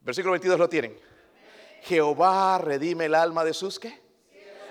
Versículo 0.00 0.32
22 0.32 0.58
lo 0.58 0.68
tienen. 0.68 0.96
Jehová 1.82 2.58
redime 2.58 3.06
el 3.06 3.14
alma 3.14 3.44
de 3.44 3.54
sus 3.54 3.78
que 3.80 4.05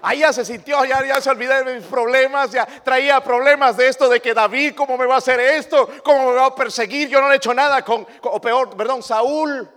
Ahí 0.02 0.20
ya 0.20 0.34
se 0.34 0.46
sintió, 0.46 0.84
ya, 0.86 1.06
ya 1.06 1.20
se 1.22 1.30
olvidó 1.30 1.64
de 1.64 1.76
mis 1.76 1.86
problemas, 1.86 2.52
ya 2.52 2.66
traía 2.84 3.20
problemas 3.22 3.78
de 3.78 3.88
esto, 3.88 4.10
de 4.10 4.22
que 4.22 4.34
David, 4.34 4.76
¿cómo 4.76 4.98
me 4.98 5.06
va 5.06 5.16
a 5.16 5.18
hacer 5.18 5.40
esto? 5.40 5.90
¿Cómo 6.04 6.30
me 6.30 6.36
va 6.36 6.46
a 6.48 6.56
perseguir? 6.56 7.10
Yo 7.10 7.22
no 7.22 7.28
le 7.28 7.36
he 7.36 7.38
hecho 7.38 7.54
nada 7.54 7.84
con, 7.84 8.06
o 8.22 8.42
peor, 8.42 8.76
perdón, 8.76 9.02
Saúl. 9.02 9.70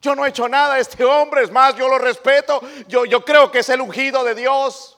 Yo 0.00 0.14
no 0.14 0.24
he 0.24 0.28
hecho 0.28 0.48
nada 0.48 0.74
a 0.74 0.78
este 0.78 1.04
hombre, 1.04 1.42
es 1.42 1.50
más, 1.50 1.74
yo 1.74 1.88
lo 1.88 1.98
respeto, 1.98 2.60
yo, 2.86 3.04
yo 3.04 3.24
creo 3.24 3.50
que 3.50 3.60
es 3.60 3.68
el 3.68 3.80
ungido 3.80 4.22
de 4.22 4.34
Dios. 4.34 4.96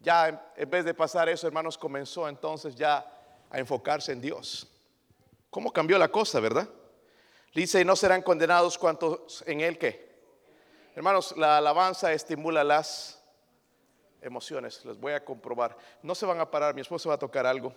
Ya 0.00 0.52
en 0.56 0.70
vez 0.70 0.84
de 0.84 0.94
pasar 0.94 1.28
eso, 1.28 1.46
hermanos, 1.46 1.78
comenzó 1.78 2.28
entonces 2.28 2.74
ya 2.74 3.06
a 3.50 3.58
enfocarse 3.58 4.12
en 4.12 4.20
Dios. 4.20 4.66
¿Cómo 5.50 5.72
cambió 5.72 5.98
la 5.98 6.08
cosa, 6.08 6.38
verdad? 6.40 6.68
Dice, 7.54 7.84
no 7.84 7.96
serán 7.96 8.22
condenados 8.22 8.78
cuantos 8.78 9.42
en 9.46 9.60
él 9.60 9.78
que. 9.78 10.10
Hermanos, 10.94 11.34
la 11.36 11.58
alabanza 11.58 12.12
estimula 12.12 12.62
las 12.62 13.19
emociones, 14.20 14.84
les 14.84 14.98
voy 14.98 15.12
a 15.12 15.24
comprobar. 15.24 15.76
No 16.02 16.14
se 16.14 16.26
van 16.26 16.40
a 16.40 16.50
parar, 16.50 16.74
mi 16.74 16.80
esposo 16.80 17.08
va 17.08 17.16
a 17.16 17.18
tocar 17.18 17.46
algo. 17.46 17.74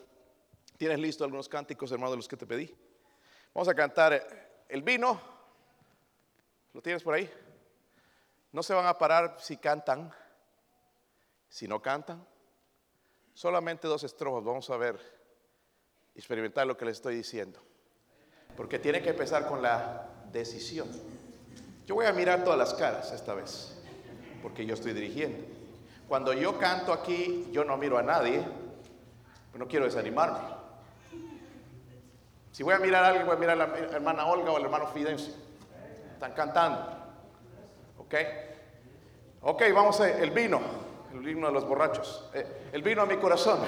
¿Tienes 0.78 1.00
listo 1.00 1.24
algunos 1.24 1.48
cánticos, 1.48 1.92
hermano, 1.92 2.12
de 2.12 2.18
los 2.18 2.28
que 2.28 2.38
te 2.38 2.46
pedí? 2.46 2.76
Vamos 3.54 3.68
a 3.68 3.76
cantar 3.76 4.66
el 4.68 4.82
vino. 4.82 5.20
¿Lo 6.74 6.82
tienes 6.82 7.04
por 7.04 7.14
ahí? 7.14 7.32
No 8.52 8.64
se 8.64 8.74
van 8.74 8.86
a 8.86 8.98
parar 8.98 9.38
si 9.40 9.58
cantan, 9.58 10.12
si 11.50 11.68
no 11.68 11.82
cantan. 11.82 12.26
Solamente 13.34 13.88
dos 13.88 14.04
estrofas, 14.04 14.44
vamos 14.44 14.70
a 14.70 14.78
ver, 14.78 15.00
experimentar 16.16 16.68
lo 16.68 16.78
que 16.78 16.86
les 16.86 16.98
estoy 16.98 17.16
diciendo. 17.16 17.60
Porque 18.56 18.78
tiene 18.78 19.02
que 19.02 19.10
empezar 19.10 19.48
con 19.48 19.62
la 19.62 20.08
decisión. 20.32 20.88
Yo 21.86 21.96
voy 21.96 22.06
a 22.06 22.14
mirar 22.14 22.44
todas 22.44 22.60
las 22.60 22.74
caras 22.74 23.12
esta 23.12 23.34
vez, 23.34 23.76
porque 24.42 24.66
yo 24.66 24.74
estoy 24.74 24.94
dirigiendo. 24.94 25.63
Cuando 26.08 26.34
yo 26.34 26.58
canto 26.58 26.94
aquí, 26.94 27.50
yo 27.52 27.64
no 27.64 27.78
miro 27.78 27.98
a 27.98 28.04
nadie, 28.04 28.44
no 29.56 29.68
quiero 29.68 29.86
desanimarme. 29.86 30.40
Si 32.52 32.62
voy 32.62 32.74
a 32.76 32.80
mirar 32.80 33.04
a 33.04 33.08
alguien, 33.08 33.26
voy 33.26 33.36
a 33.36 33.40
mirar 33.40 33.62
a 33.62 33.68
la 33.68 33.78
hermana 33.78 34.26
Olga 34.26 34.52
o 34.52 34.58
al 34.58 34.64
hermano 34.64 34.88
Fidencio. 34.88 35.34
Están 36.14 36.34
cantando. 36.34 36.80
¿Ok? 37.98 38.16
Ok, 39.42 39.64
vamos 39.74 40.00
a 40.02 40.10
el 40.10 40.32
vino, 40.32 40.62
el 41.12 41.20
vino 41.20 41.48
de 41.48 41.54
los 41.54 41.68
borrachos. 41.68 42.30
Eh, 42.34 42.70
el 42.72 42.84
vino 42.84 43.02
a 43.02 43.06
mi 43.06 43.18
corazón. 43.18 43.60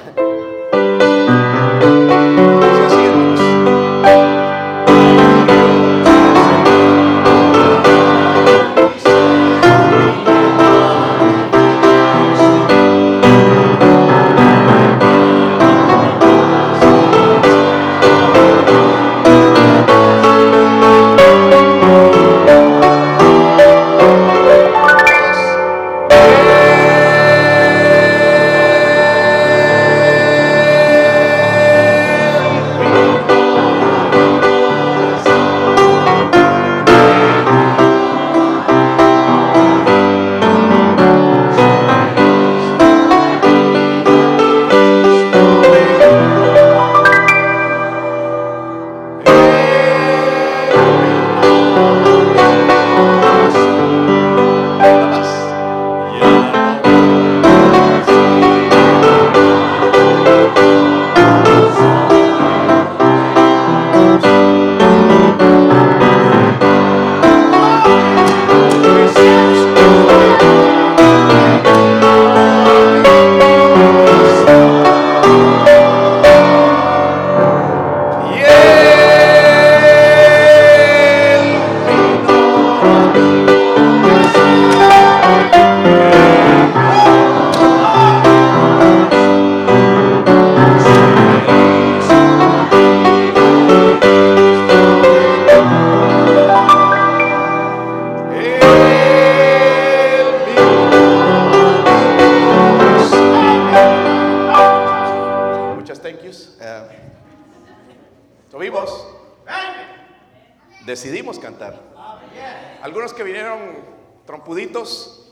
Trompuditos 114.45 115.23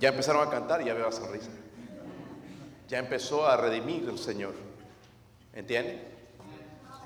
ya 0.00 0.08
empezaron 0.08 0.46
a 0.46 0.50
cantar 0.50 0.82
y 0.82 0.86
ya 0.86 0.94
veo 0.94 1.06
la 1.06 1.12
sonrisa. 1.12 1.50
Ya 2.88 2.98
empezó 2.98 3.46
a 3.46 3.56
redimir 3.56 4.08
el 4.08 4.18
Señor. 4.18 4.54
¿Entiende? 5.52 6.04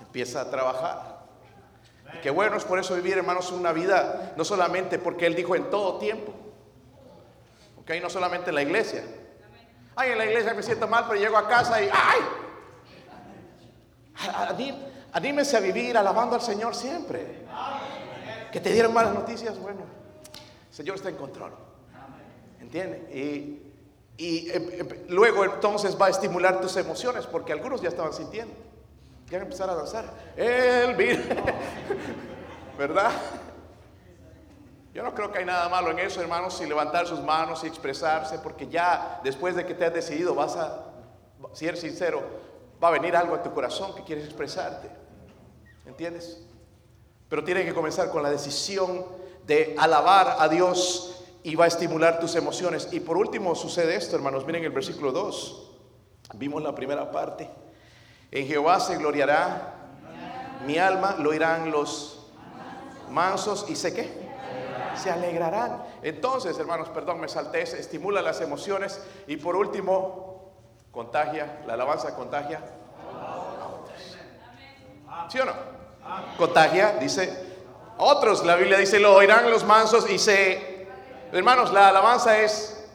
Empieza 0.00 0.40
a 0.40 0.50
trabajar. 0.50 1.18
Y 2.14 2.18
qué 2.22 2.30
bueno 2.30 2.56
es 2.56 2.64
por 2.64 2.78
eso 2.78 2.94
vivir, 2.94 3.18
hermanos, 3.18 3.52
una 3.52 3.72
vida, 3.72 4.32
no 4.36 4.44
solamente 4.44 4.98
porque 4.98 5.26
Él 5.26 5.34
dijo 5.34 5.54
en 5.54 5.68
todo 5.68 5.98
tiempo. 5.98 6.32
Ok, 7.82 7.90
no 8.02 8.08
solamente 8.08 8.48
en 8.48 8.54
la 8.54 8.62
iglesia. 8.62 9.04
Ay, 9.94 10.12
en 10.12 10.18
la 10.18 10.24
iglesia 10.24 10.54
me 10.54 10.62
siento 10.62 10.88
mal, 10.88 11.04
pero 11.06 11.20
llego 11.20 11.36
a 11.36 11.46
casa 11.46 11.82
y 11.82 11.90
¡ay! 11.92 12.20
Anímese 15.12 15.58
a 15.58 15.60
vivir 15.60 15.98
alabando 15.98 16.36
al 16.36 16.42
Señor 16.42 16.74
siempre. 16.74 17.46
Que 18.50 18.60
te 18.60 18.72
dieron 18.72 18.94
malas 18.94 19.12
noticias, 19.12 19.58
bueno, 19.58 19.97
Señor 20.78 20.94
está 20.94 21.08
en 21.08 21.16
control. 21.16 21.50
¿Entiende? 22.60 23.10
Y, 23.12 23.72
y 24.16 24.48
em, 24.52 24.70
em, 24.74 24.88
luego 25.08 25.44
entonces 25.44 26.00
va 26.00 26.06
a 26.06 26.10
estimular 26.10 26.60
tus 26.60 26.76
emociones, 26.76 27.26
porque 27.26 27.52
algunos 27.52 27.80
ya 27.82 27.88
estaban 27.88 28.12
sintiendo. 28.12 28.54
Ya 29.28 29.38
empezar 29.38 29.68
a 29.70 29.74
danzar. 29.74 30.04
Él 30.36 30.94
vino. 30.94 31.20
¿Verdad? 32.78 33.10
Yo 34.94 35.02
no 35.02 35.12
creo 35.16 35.32
que 35.32 35.40
hay 35.40 35.44
nada 35.44 35.68
malo 35.68 35.90
en 35.90 35.98
eso, 35.98 36.20
hermanos, 36.20 36.56
si 36.56 36.64
levantar 36.64 37.08
sus 37.08 37.22
manos 37.22 37.64
y 37.64 37.66
expresarse, 37.66 38.38
porque 38.38 38.68
ya 38.68 39.20
después 39.24 39.56
de 39.56 39.66
que 39.66 39.74
te 39.74 39.84
has 39.84 39.92
decidido, 39.92 40.32
vas 40.36 40.54
a 40.54 40.92
ser 41.54 41.76
sincero, 41.76 42.22
va 42.80 42.86
a 42.86 42.92
venir 42.92 43.16
algo 43.16 43.34
a 43.34 43.42
tu 43.42 43.52
corazón 43.52 43.96
que 43.96 44.04
quieres 44.04 44.26
expresarte. 44.26 44.88
¿Entiendes? 45.86 46.40
Pero 47.28 47.42
tiene 47.42 47.64
que 47.64 47.74
comenzar 47.74 48.12
con 48.12 48.22
la 48.22 48.30
decisión 48.30 49.18
de 49.48 49.74
alabar 49.78 50.36
a 50.38 50.48
Dios 50.48 51.24
y 51.42 51.56
va 51.56 51.64
a 51.64 51.68
estimular 51.68 52.20
tus 52.20 52.36
emociones. 52.36 52.90
Y 52.92 53.00
por 53.00 53.16
último 53.16 53.54
sucede 53.54 53.96
esto, 53.96 54.14
hermanos, 54.14 54.44
miren 54.46 54.62
el 54.62 54.70
versículo 54.70 55.10
2. 55.10 55.70
Vimos 56.34 56.62
la 56.62 56.74
primera 56.74 57.10
parte. 57.10 57.48
En 58.30 58.46
Jehová 58.46 58.78
se 58.78 58.98
gloriará 58.98 59.74
mi 60.66 60.76
alma, 60.76 61.16
lo 61.18 61.32
irán 61.32 61.70
los 61.70 62.26
mansos 63.10 63.64
y 63.70 63.74
sé 63.74 63.94
qué. 63.94 64.28
Se 64.94 65.10
alegrarán. 65.10 65.82
Entonces, 66.02 66.58
hermanos, 66.58 66.90
perdón, 66.90 67.18
me 67.18 67.28
salté, 67.28 67.62
estimula 67.62 68.20
las 68.20 68.42
emociones 68.42 69.02
y 69.26 69.38
por 69.38 69.56
último, 69.56 70.52
contagia, 70.92 71.62
la 71.66 71.72
alabanza 71.74 72.14
contagia 72.14 72.60
¿Sí 75.28 75.38
o 75.38 75.44
no? 75.44 75.52
Contagia, 76.36 76.96
dice 77.00 77.47
otros. 77.98 78.44
La 78.44 78.56
Biblia 78.56 78.78
dice, 78.78 78.98
lo 78.98 79.14
oirán 79.14 79.50
los 79.50 79.64
mansos 79.64 80.08
y 80.10 80.18
se... 80.18 80.86
Hermanos, 81.32 81.72
la 81.72 81.88
alabanza 81.88 82.38
es 82.38 82.88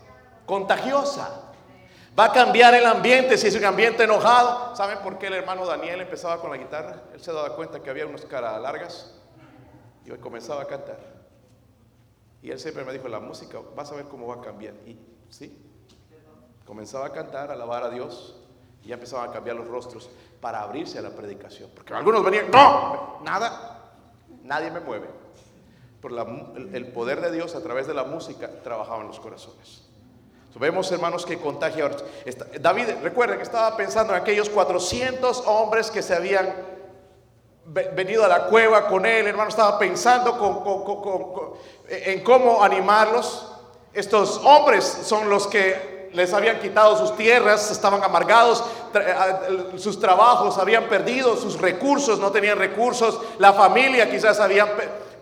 contagiosa. 0.46 1.42
Va 2.18 2.26
a 2.26 2.32
cambiar 2.32 2.74
el 2.76 2.86
ambiente 2.86 3.38
si 3.38 3.48
es 3.48 3.56
un 3.56 3.66
ambiente 3.66 4.04
enojado. 4.04 4.76
¿Saben 4.76 5.00
por 5.00 5.18
qué 5.18 5.28
el 5.28 5.34
hermano 5.34 5.66
Daniel 5.66 6.02
empezaba 6.02 6.40
con 6.40 6.52
la 6.52 6.58
guitarra? 6.58 7.04
Él 7.14 7.22
se 7.22 7.32
daba 7.32 7.56
cuenta 7.56 7.82
que 7.82 7.90
había 7.90 8.06
unas 8.06 8.26
caras 8.26 8.62
largas 8.62 9.14
y 10.06 10.12
comenzaba 10.12 10.64
a 10.64 10.66
cantar. 10.66 11.00
Y 12.42 12.52
él 12.52 12.60
siempre 12.60 12.84
me 12.84 12.92
dijo, 12.92 13.08
la 13.08 13.20
música, 13.20 13.60
vas 13.76 13.92
a 13.92 13.96
ver 13.96 14.06
cómo 14.06 14.28
va 14.28 14.36
a 14.36 14.42
cambiar. 14.42 14.74
Y 14.86 15.00
sí, 15.30 15.58
comenzaba 16.66 17.08
a 17.08 17.12
cantar, 17.12 17.50
a 17.50 17.54
alabar 17.54 17.84
a 17.84 17.90
Dios 17.90 18.36
y 18.84 18.90
ya 18.90 18.96
empezaban 18.96 19.30
a 19.30 19.34
cambiar 19.34 19.56
los 19.56 19.68
rostros 19.68 20.10
para 20.42 20.62
abrirse 20.62 21.00
a 21.00 21.02
la 21.02 21.12
predicación. 21.12 21.72
Porque 21.74 21.94
algunos 21.94 22.24
venían, 22.24 22.52
no, 22.52 23.22
nada, 23.24 23.73
nadie 24.44 24.72
me 24.72 24.80
mueve. 24.80 25.08
Por 26.02 26.12
el 26.12 26.88
poder 26.88 27.22
de 27.22 27.32
Dios 27.32 27.56
a 27.56 27.62
través 27.62 27.88
de 27.88 27.94
la 27.94 28.04
música 28.04 28.50
trabajaba 28.62 29.02
en 29.02 29.08
los 29.08 29.20
corazones. 29.20 29.84
Vemos, 30.56 30.92
hermanos, 30.92 31.26
que 31.26 31.40
contagia. 31.40 31.90
David, 32.60 32.90
recuerden 33.02 33.38
que 33.38 33.44
estaba 33.44 33.76
pensando 33.76 34.14
en 34.14 34.22
aquellos 34.22 34.50
400 34.50 35.44
hombres 35.48 35.90
que 35.90 36.02
se 36.04 36.14
habían 36.14 36.54
venido 37.66 38.24
a 38.24 38.28
la 38.28 38.46
cueva 38.48 38.88
con 38.88 39.06
él, 39.06 39.26
hermano, 39.26 39.50
estaba 39.50 39.80
pensando 39.80 40.32
en 41.88 42.24
cómo 42.24 42.64
animarlos. 42.64 43.50
Estos 43.94 44.42
hombres 44.44 44.84
son 44.84 45.30
los 45.30 45.48
que 45.48 45.93
les 46.14 46.34
habían 46.34 46.60
quitado 46.60 46.98
sus 46.98 47.16
tierras, 47.16 47.72
estaban 47.72 48.04
amargados, 48.04 48.64
sus 49.78 50.00
trabajos 50.00 50.58
habían 50.58 50.86
perdido, 50.86 51.36
sus 51.36 51.60
recursos 51.60 52.20
no 52.20 52.32
tenían 52.32 52.58
recursos, 52.58 53.20
la 53.40 53.54
familia 53.54 54.10
quizás 54.10 54.40
habían 54.40 54.70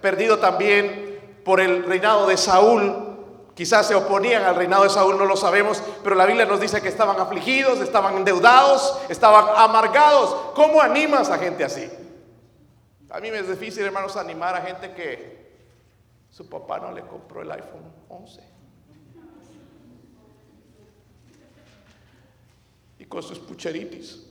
perdido 0.01 0.39
también 0.39 1.39
por 1.43 1.59
el 1.59 1.83
reinado 1.83 2.27
de 2.27 2.37
Saúl. 2.37 3.07
Quizás 3.53 3.85
se 3.85 3.95
oponían 3.95 4.43
al 4.43 4.55
reinado 4.55 4.83
de 4.83 4.89
Saúl, 4.89 5.17
no 5.17 5.25
lo 5.25 5.35
sabemos, 5.35 5.83
pero 6.03 6.15
la 6.15 6.25
Biblia 6.25 6.45
nos 6.45 6.59
dice 6.59 6.81
que 6.81 6.87
estaban 6.87 7.19
afligidos, 7.19 7.79
estaban 7.79 8.15
endeudados, 8.17 8.99
estaban 9.09 9.45
amargados. 9.57 10.53
¿Cómo 10.55 10.81
animas 10.81 11.29
a 11.29 11.37
gente 11.37 11.63
así? 11.63 11.89
A 13.09 13.19
mí 13.19 13.29
me 13.29 13.39
es 13.39 13.49
difícil, 13.49 13.83
hermanos, 13.83 14.15
animar 14.15 14.55
a 14.55 14.61
gente 14.61 14.93
que 14.93 15.41
su 16.29 16.49
papá 16.49 16.79
no 16.79 16.91
le 16.91 17.01
compró 17.01 17.41
el 17.41 17.51
iPhone 17.51 17.93
11. 18.07 18.50
Y 23.01 23.05
con 23.05 23.23
sus 23.23 23.39
pucheritis. 23.39 24.27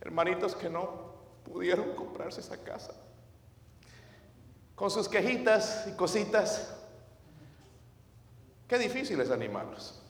Hermanitos 0.00 0.56
que 0.56 0.68
no 0.68 1.14
pudieron 1.44 1.94
comprarse 1.94 2.40
esa 2.40 2.58
casa 2.58 2.92
con 4.74 4.90
sus 4.90 5.08
quejitas 5.08 5.86
y 5.86 5.92
cositas. 5.92 6.74
Qué 8.66 8.78
difícil 8.78 9.20
es 9.20 9.30
animarlos. 9.30 10.02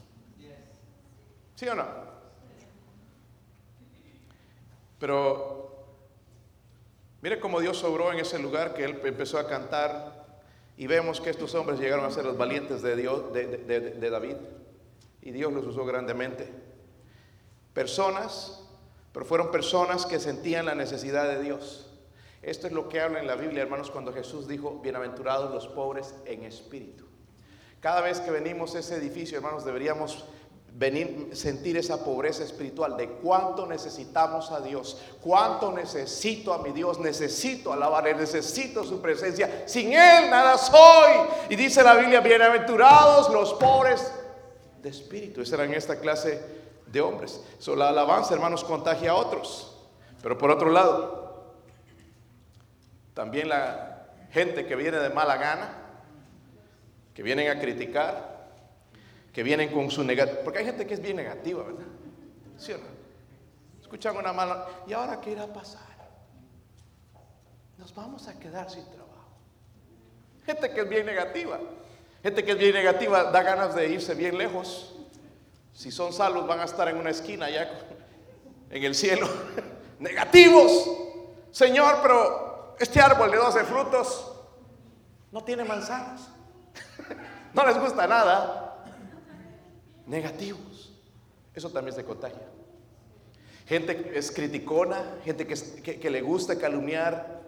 ¿Sí 1.56 1.68
o 1.68 1.74
no? 1.74 1.84
Pero 4.98 5.84
mire 7.20 7.38
cómo 7.38 7.60
Dios 7.60 7.76
sobró 7.76 8.10
en 8.10 8.20
ese 8.20 8.38
lugar 8.38 8.72
que 8.72 8.84
él 8.84 8.98
empezó 9.04 9.38
a 9.38 9.46
cantar 9.46 10.24
y 10.78 10.86
vemos 10.86 11.20
que 11.20 11.28
estos 11.28 11.54
hombres 11.54 11.78
llegaron 11.78 12.06
a 12.06 12.10
ser 12.10 12.24
los 12.24 12.38
valientes 12.38 12.80
de 12.80 12.96
Dios, 12.96 13.30
de, 13.34 13.46
de 13.46 14.10
David, 14.10 14.36
y 15.24 15.30
Dios 15.32 15.52
los 15.52 15.66
usó 15.66 15.86
grandemente. 15.86 16.52
Personas, 17.72 18.62
pero 19.10 19.24
fueron 19.24 19.50
personas 19.50 20.04
que 20.04 20.20
sentían 20.20 20.66
la 20.66 20.74
necesidad 20.74 21.26
de 21.26 21.42
Dios. 21.42 21.90
Esto 22.42 22.66
es 22.66 22.74
lo 22.74 22.90
que 22.90 23.00
habla 23.00 23.20
en 23.20 23.26
la 23.26 23.34
Biblia, 23.34 23.62
hermanos, 23.62 23.90
cuando 23.90 24.12
Jesús 24.12 24.46
dijo, 24.46 24.80
bienaventurados 24.82 25.50
los 25.50 25.66
pobres 25.66 26.14
en 26.26 26.44
espíritu. 26.44 27.06
Cada 27.80 28.02
vez 28.02 28.20
que 28.20 28.30
venimos 28.30 28.74
a 28.74 28.80
ese 28.80 28.96
edificio, 28.96 29.38
hermanos, 29.38 29.64
deberíamos 29.64 30.26
venir 30.76 31.30
sentir 31.32 31.76
esa 31.78 32.04
pobreza 32.04 32.42
espiritual 32.42 32.96
de 32.96 33.08
cuánto 33.08 33.64
necesitamos 33.64 34.50
a 34.50 34.60
Dios, 34.60 35.00
cuánto 35.22 35.72
necesito 35.72 36.52
a 36.52 36.58
mi 36.58 36.72
Dios, 36.72 36.98
necesito 36.98 37.72
alabarle, 37.72 38.14
necesito 38.14 38.84
su 38.84 39.00
presencia. 39.00 39.62
Sin 39.66 39.92
él 39.92 40.28
nada 40.28 40.58
soy. 40.58 41.12
Y 41.48 41.56
dice 41.56 41.82
la 41.82 41.94
Biblia, 41.94 42.20
bienaventurados 42.20 43.32
los 43.32 43.54
pobres 43.54 44.12
de 44.84 44.90
espíritu. 44.90 45.40
Esa 45.40 45.56
era 45.56 45.64
en 45.64 45.74
esta 45.74 45.98
clase 45.98 46.40
de 46.86 47.00
hombres. 47.00 47.42
So, 47.58 47.74
la 47.74 47.88
alabanza, 47.88 48.34
hermanos, 48.34 48.62
contagia 48.62 49.12
a 49.12 49.14
otros. 49.14 49.74
Pero 50.22 50.38
por 50.38 50.50
otro 50.50 50.70
lado, 50.70 51.54
también 53.14 53.48
la 53.48 54.06
gente 54.30 54.66
que 54.66 54.76
viene 54.76 54.98
de 54.98 55.08
mala 55.08 55.36
gana, 55.38 55.74
que 57.14 57.22
vienen 57.22 57.50
a 57.50 57.58
criticar, 57.58 58.50
que 59.32 59.42
vienen 59.42 59.72
con 59.72 59.90
su 59.90 60.04
negativo. 60.04 60.40
Porque 60.44 60.60
hay 60.60 60.66
gente 60.66 60.86
que 60.86 60.94
es 60.94 61.00
bien 61.02 61.16
negativa, 61.16 61.62
¿verdad? 61.62 61.86
¿Sí 62.58 62.72
o 62.72 62.78
no? 62.78 62.84
Escuchan 63.80 64.16
una 64.16 64.32
mala. 64.32 64.66
¿Y 64.86 64.92
ahora 64.92 65.20
qué 65.20 65.30
irá 65.30 65.44
a 65.44 65.52
pasar? 65.52 65.82
Nos 67.78 67.94
vamos 67.94 68.28
a 68.28 68.38
quedar 68.38 68.70
sin 68.70 68.84
trabajo. 68.84 69.14
Gente 70.44 70.70
que 70.70 70.80
es 70.82 70.88
bien 70.88 71.06
negativa. 71.06 71.58
Gente 72.24 72.42
que 72.42 72.52
es 72.52 72.58
bien 72.58 72.72
negativa 72.72 73.24
da 73.24 73.42
ganas 73.42 73.74
de 73.74 73.86
irse 73.86 74.14
bien 74.14 74.38
lejos. 74.38 74.94
Si 75.74 75.90
son 75.90 76.10
salvos 76.10 76.46
van 76.46 76.58
a 76.58 76.64
estar 76.64 76.88
en 76.88 76.96
una 76.96 77.10
esquina 77.10 77.44
allá 77.44 77.68
en 78.70 78.82
el 78.82 78.94
cielo. 78.94 79.28
Negativos. 79.98 80.88
Señor, 81.50 81.98
pero 82.00 82.76
este 82.80 82.98
árbol 82.98 83.30
de 83.30 83.36
12 83.36 83.64
frutos 83.64 84.32
no 85.32 85.44
tiene 85.44 85.64
manzanas. 85.64 86.30
no 87.52 87.66
les 87.66 87.78
gusta 87.78 88.06
nada. 88.06 88.82
Negativos. 90.06 90.94
Eso 91.54 91.68
también 91.68 91.94
se 91.94 92.06
contagia. 92.06 92.48
Gente 93.66 94.02
que 94.02 94.18
es 94.18 94.32
criticona, 94.32 95.18
gente 95.26 95.46
que, 95.46 96.00
que 96.00 96.10
le 96.10 96.22
gusta 96.22 96.58
calumniar, 96.58 97.42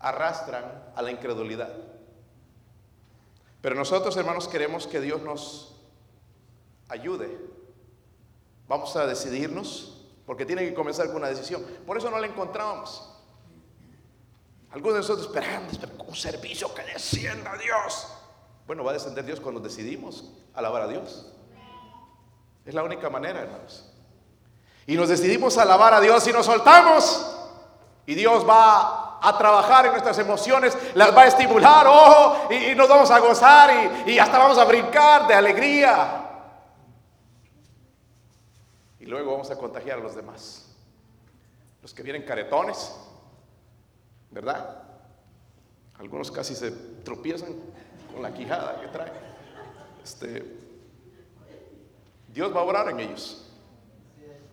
arrastran 0.00 0.64
a 0.96 1.00
la 1.00 1.12
incredulidad. 1.12 1.93
Pero 3.64 3.76
nosotros, 3.76 4.14
hermanos, 4.18 4.46
queremos 4.46 4.86
que 4.86 5.00
Dios 5.00 5.22
nos 5.22 5.74
ayude. 6.86 7.34
Vamos 8.68 8.94
a 8.94 9.06
decidirnos 9.06 10.04
porque 10.26 10.44
tiene 10.44 10.66
que 10.66 10.74
comenzar 10.74 11.06
con 11.06 11.16
una 11.16 11.28
decisión. 11.28 11.64
Por 11.86 11.96
eso 11.96 12.10
no 12.10 12.18
la 12.18 12.26
encontrábamos. 12.26 13.10
Algunos 14.70 14.92
de 14.92 15.00
nosotros 15.00 15.28
esperando, 15.28 15.72
un 16.06 16.14
servicio 16.14 16.74
que 16.74 16.82
descienda 16.82 17.52
a 17.52 17.56
Dios. 17.56 18.06
Bueno, 18.66 18.84
va 18.84 18.90
a 18.90 18.94
descender 18.94 19.24
Dios 19.24 19.40
cuando 19.40 19.62
decidimos 19.62 20.30
alabar 20.52 20.82
a 20.82 20.88
Dios. 20.88 21.32
Es 22.66 22.74
la 22.74 22.82
única 22.82 23.08
manera, 23.08 23.44
hermanos. 23.44 23.90
Y 24.86 24.94
nos 24.94 25.08
decidimos 25.08 25.56
alabar 25.56 25.94
a 25.94 26.02
Dios 26.02 26.28
y 26.28 26.32
nos 26.34 26.44
soltamos. 26.44 27.34
Y 28.04 28.14
Dios 28.14 28.46
va 28.46 29.03
a 29.24 29.38
trabajar 29.38 29.86
en 29.86 29.92
nuestras 29.92 30.18
emociones, 30.18 30.76
las 30.94 31.16
va 31.16 31.22
a 31.22 31.26
estimular, 31.26 31.86
ojo, 31.86 32.52
y, 32.52 32.74
nos 32.74 32.88
vamos 32.88 33.10
a 33.10 33.18
gozar 33.18 33.70
y, 34.06 34.18
hasta 34.18 34.38
vamos 34.38 34.58
a 34.58 34.64
brincar 34.64 35.26
de 35.26 35.34
alegría. 35.34 36.20
Y 39.00 39.06
luego 39.06 39.32
vamos 39.32 39.50
a 39.50 39.56
contagiar 39.56 39.98
a 39.98 40.02
los 40.02 40.14
demás. 40.14 40.66
Los 41.82 41.94
que 41.94 42.02
vienen 42.02 42.22
caretones, 42.22 42.94
¿verdad? 44.30 44.82
Algunos 45.98 46.30
casi 46.30 46.54
se 46.54 46.70
tropiezan 46.70 47.54
con 48.12 48.22
la 48.22 48.32
quijada 48.32 48.80
que 48.80 48.88
traen. 48.88 49.12
Este, 50.02 50.56
Dios 52.28 52.54
va 52.54 52.60
a 52.60 52.64
obrar 52.64 52.90
en 52.90 53.00
ellos. 53.00 53.46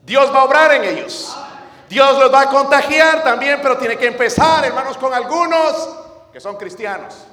Dios 0.06 0.34
va 0.34 0.42
a 0.42 0.44
obrar 0.46 0.72
en 0.74 0.84
ellos. 0.84 1.36
Dios 1.92 2.18
los 2.18 2.34
va 2.34 2.44
a 2.44 2.50
contagiar 2.50 3.22
también, 3.22 3.60
pero 3.62 3.78
tiene 3.78 3.98
que 3.98 4.08
empezar, 4.08 4.64
hermanos, 4.64 4.98
con 4.98 5.14
algunos 5.14 5.90
que 6.32 6.40
son 6.40 6.56
cristianos. 6.56 7.28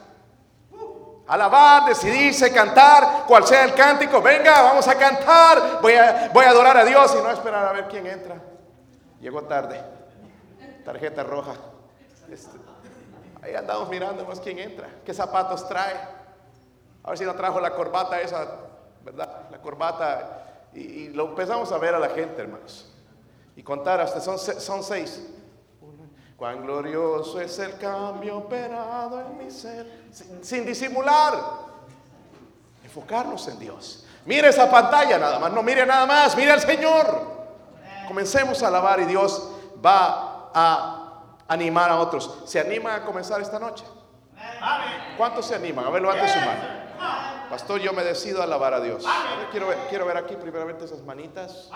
Alabar, 1.28 1.84
decidirse, 1.84 2.52
cantar, 2.52 3.24
cual 3.28 3.46
sea 3.46 3.62
el 3.62 3.72
cántico. 3.72 4.20
Venga, 4.20 4.60
vamos 4.62 4.88
a 4.88 4.98
cantar. 4.98 5.80
Voy 5.80 5.92
a, 5.92 6.30
voy 6.34 6.44
a 6.44 6.50
adorar 6.50 6.76
a 6.76 6.84
Dios 6.84 7.16
y 7.16 7.22
no 7.22 7.30
esperar 7.30 7.68
a 7.68 7.72
ver 7.72 7.86
quién 7.86 8.04
entra. 8.08 8.34
Llegó 9.20 9.42
tarde. 9.42 9.80
Tarjeta 10.84 11.22
roja. 11.22 11.54
Este, 12.28 12.58
ahí 13.40 13.54
andamos 13.54 13.88
mirando 13.88 14.24
más 14.24 14.40
quién 14.40 14.58
entra. 14.58 14.88
¿Qué 15.04 15.14
zapatos 15.14 15.68
trae? 15.68 15.94
A 17.04 17.10
ver 17.10 17.18
si 17.18 17.24
no 17.24 17.36
trajo 17.36 17.60
la 17.60 17.76
corbata 17.76 18.20
esa, 18.20 18.56
¿verdad? 19.04 19.50
La 19.52 19.58
corbata. 19.58 20.66
Y, 20.74 21.10
lo 21.10 21.28
empezamos 21.28 21.70
a 21.70 21.78
ver 21.78 21.94
a 21.94 22.00
la 22.00 22.08
gente, 22.08 22.42
hermanos. 22.42 22.92
Y 23.58 23.62
contar 23.64 24.00
hasta 24.00 24.20
son, 24.20 24.38
son 24.38 24.84
seis. 24.84 25.20
Cuán 26.36 26.62
glorioso 26.62 27.40
es 27.40 27.58
el 27.58 27.76
cambio 27.76 28.38
operado 28.38 29.20
en 29.20 29.36
mi 29.36 29.50
ser. 29.50 30.04
Sin, 30.42 30.64
disimular. 30.64 31.34
Enfocarnos 32.84 33.48
en 33.48 33.58
Dios. 33.58 34.06
Mire 34.26 34.50
esa 34.50 34.70
pantalla 34.70 35.18
nada 35.18 35.40
más. 35.40 35.50
No 35.50 35.64
mire 35.64 35.84
nada 35.84 36.06
más. 36.06 36.36
Mire 36.36 36.52
al 36.52 36.60
Señor. 36.60 37.48
Comencemos 38.06 38.62
a 38.62 38.68
alabar 38.68 39.00
y 39.00 39.06
Dios 39.06 39.50
va 39.84 40.50
a 40.54 41.22
animar 41.48 41.90
a 41.90 41.98
otros. 41.98 42.42
¿Se 42.44 42.60
animan 42.60 43.02
a 43.02 43.04
comenzar 43.04 43.40
esta 43.40 43.58
noche? 43.58 43.84
¿Cuántos 45.16 45.46
se 45.46 45.56
animan? 45.56 45.84
A 45.84 45.90
ver, 45.90 46.02
levante 46.02 46.28
su 46.28 46.38
mano. 46.38 47.48
Pastor, 47.50 47.80
yo 47.80 47.92
me 47.92 48.04
decido 48.04 48.40
a 48.40 48.44
alabar 48.44 48.74
a 48.74 48.80
Dios. 48.80 49.04
quiero, 49.50 49.66
ver, 49.66 49.78
quiero 49.88 50.06
ver 50.06 50.16
aquí 50.16 50.36
primeramente 50.36 50.84
esas 50.84 51.02
manitas. 51.02 51.68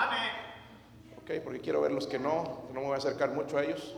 Porque 1.45 1.61
quiero 1.61 1.81
ver 1.81 1.93
los 1.93 2.07
que 2.07 2.19
no. 2.19 2.65
No 2.73 2.81
me 2.81 2.87
voy 2.87 2.95
a 2.95 2.99
acercar 2.99 3.31
mucho 3.31 3.59
a 3.59 3.65
ellos. 3.65 3.97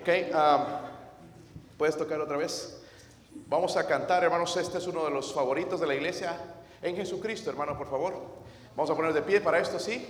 Ok, 0.00 0.08
um, 0.34 0.64
¿puedes 1.78 1.96
tocar 1.96 2.20
otra 2.20 2.36
vez? 2.36 2.80
Vamos 3.48 3.76
a 3.76 3.86
cantar, 3.86 4.22
hermanos. 4.22 4.56
Este 4.56 4.78
es 4.78 4.86
uno 4.86 5.04
de 5.04 5.10
los 5.10 5.32
favoritos 5.32 5.80
de 5.80 5.86
la 5.86 5.94
iglesia 5.94 6.36
en 6.82 6.96
Jesucristo, 6.96 7.50
hermano, 7.50 7.76
por 7.76 7.88
favor. 7.88 8.14
Vamos 8.76 8.90
a 8.90 8.94
poner 8.94 9.12
de 9.12 9.22
pie 9.22 9.40
para 9.40 9.58
esto, 9.58 9.78
¿sí? 9.78 10.06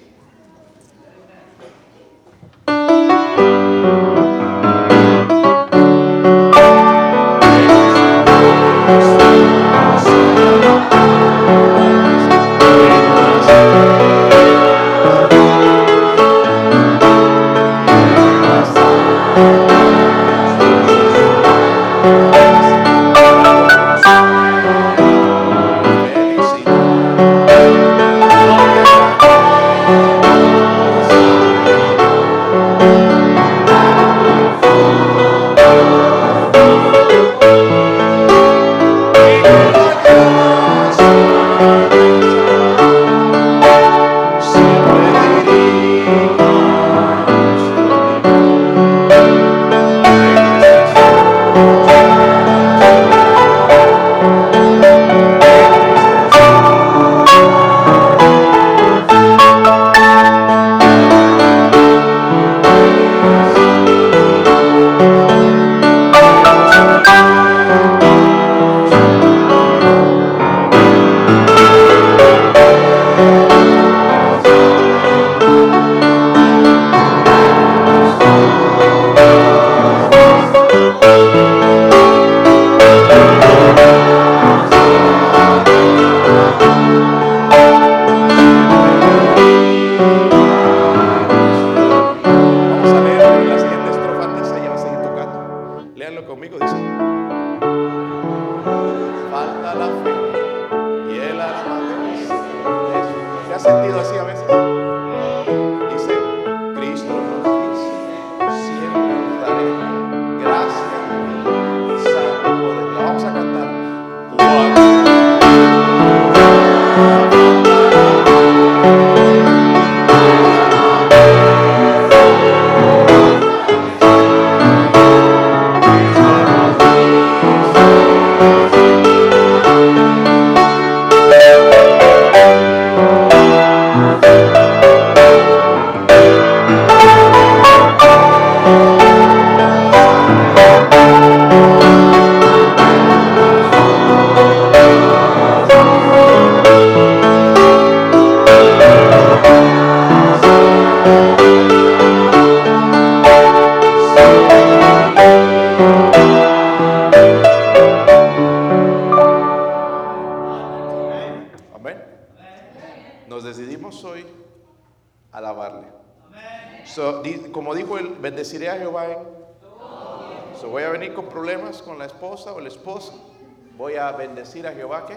Decir 174.37 174.67
a 174.67 174.73
Jehová 174.73 175.07
que 175.07 175.17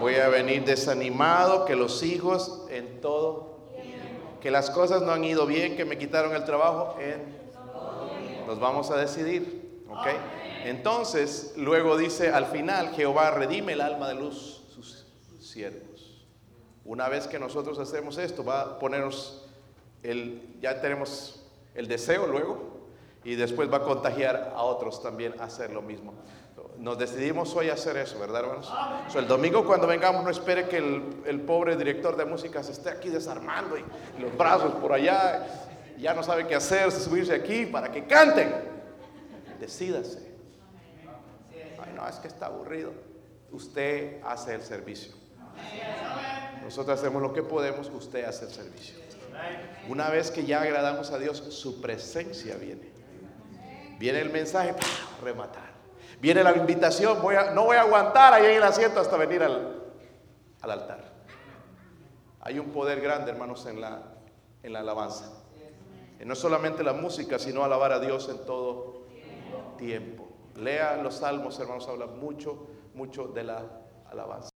voy 0.00 0.16
a 0.16 0.28
venir 0.28 0.64
desanimado, 0.64 1.64
que 1.64 1.74
los 1.74 2.02
hijos 2.02 2.66
en 2.70 3.00
todo 3.00 3.56
que 4.40 4.50
las 4.52 4.70
cosas 4.70 5.02
no 5.02 5.10
han 5.10 5.24
ido 5.24 5.46
bien, 5.46 5.76
que 5.76 5.84
me 5.84 5.98
quitaron 5.98 6.32
el 6.32 6.44
trabajo, 6.44 6.96
en- 7.00 7.36
nos 8.46 8.60
vamos 8.60 8.88
a 8.92 8.96
decidir, 8.96 9.82
¿ok? 9.90 10.06
Entonces, 10.64 11.54
luego 11.56 11.96
dice 11.96 12.30
al 12.30 12.46
final, 12.46 12.90
Jehová 12.94 13.32
redime 13.32 13.72
el 13.72 13.80
alma 13.80 14.06
de 14.08 14.14
los 14.14 14.62
sus 14.72 15.06
siervos. 15.40 16.24
Una 16.84 17.08
vez 17.08 17.26
que 17.26 17.38
nosotros 17.40 17.78
hacemos 17.80 18.16
esto, 18.16 18.44
va 18.44 18.60
a 18.60 18.78
ponernos 18.78 19.44
el, 20.04 20.56
ya 20.60 20.80
tenemos 20.80 21.44
el 21.74 21.88
deseo 21.88 22.26
luego, 22.28 22.77
y 23.28 23.36
después 23.36 23.70
va 23.70 23.76
a 23.76 23.82
contagiar 23.82 24.54
a 24.56 24.62
otros 24.62 25.02
también 25.02 25.34
a 25.38 25.44
hacer 25.44 25.70
lo 25.70 25.82
mismo. 25.82 26.14
Nos 26.78 26.98
decidimos 26.98 27.54
hoy 27.54 27.68
a 27.68 27.74
hacer 27.74 27.98
eso, 27.98 28.18
¿verdad, 28.18 28.40
hermanos? 28.40 28.72
So, 29.08 29.18
el 29.18 29.28
domingo 29.28 29.66
cuando 29.66 29.86
vengamos 29.86 30.24
no 30.24 30.30
espere 30.30 30.66
que 30.66 30.78
el, 30.78 31.24
el 31.26 31.42
pobre 31.42 31.76
director 31.76 32.16
de 32.16 32.24
música 32.24 32.62
se 32.62 32.72
esté 32.72 32.88
aquí 32.88 33.10
desarmando 33.10 33.76
y 33.76 33.84
los 34.18 34.34
brazos 34.34 34.72
por 34.76 34.94
allá, 34.94 35.46
ya 35.98 36.14
no 36.14 36.22
sabe 36.22 36.46
qué 36.46 36.54
hacer, 36.54 36.90
subirse 36.90 37.34
aquí 37.34 37.66
para 37.66 37.92
que 37.92 38.06
canten. 38.06 38.50
Decídase. 39.60 40.26
Ay, 41.52 41.92
no, 41.94 42.08
es 42.08 42.16
que 42.16 42.28
está 42.28 42.46
aburrido. 42.46 42.92
Usted 43.52 44.22
hace 44.24 44.54
el 44.54 44.62
servicio. 44.62 45.12
Nosotros 46.64 46.98
hacemos 46.98 47.20
lo 47.20 47.34
que 47.34 47.42
podemos, 47.42 47.90
usted 47.90 48.24
hace 48.24 48.46
el 48.46 48.52
servicio. 48.52 48.96
Una 49.86 50.08
vez 50.08 50.30
que 50.30 50.46
ya 50.46 50.62
agradamos 50.62 51.10
a 51.10 51.18
Dios, 51.18 51.36
su 51.36 51.82
presencia 51.82 52.56
viene. 52.56 52.96
Viene 53.98 54.20
el 54.20 54.30
mensaje, 54.30 54.72
¡pah! 54.74 55.24
rematar. 55.24 55.68
Viene 56.20 56.42
la 56.42 56.56
invitación, 56.56 57.18
no 57.54 57.64
voy 57.64 57.76
a 57.76 57.80
aguantar 57.82 58.34
ahí 58.34 58.46
en 58.46 58.56
el 58.56 58.62
asiento 58.62 59.00
hasta 59.00 59.16
venir 59.16 59.42
al, 59.42 59.82
al 60.60 60.70
altar. 60.70 61.12
Hay 62.40 62.58
un 62.58 62.70
poder 62.70 63.00
grande, 63.00 63.30
hermanos, 63.30 63.66
en 63.66 63.80
la, 63.80 64.02
en 64.62 64.72
la 64.72 64.80
alabanza. 64.80 65.32
Y 66.20 66.24
no 66.24 66.34
solamente 66.34 66.82
la 66.82 66.92
música, 66.92 67.38
sino 67.38 67.62
alabar 67.62 67.92
a 67.92 68.00
Dios 68.00 68.28
en 68.28 68.44
todo 68.44 69.06
tiempo. 69.76 70.28
Lea 70.56 70.96
los 70.96 71.16
salmos, 71.16 71.58
hermanos, 71.60 71.86
habla 71.88 72.06
mucho, 72.06 72.66
mucho 72.94 73.28
de 73.28 73.44
la 73.44 73.64
alabanza. 74.10 74.50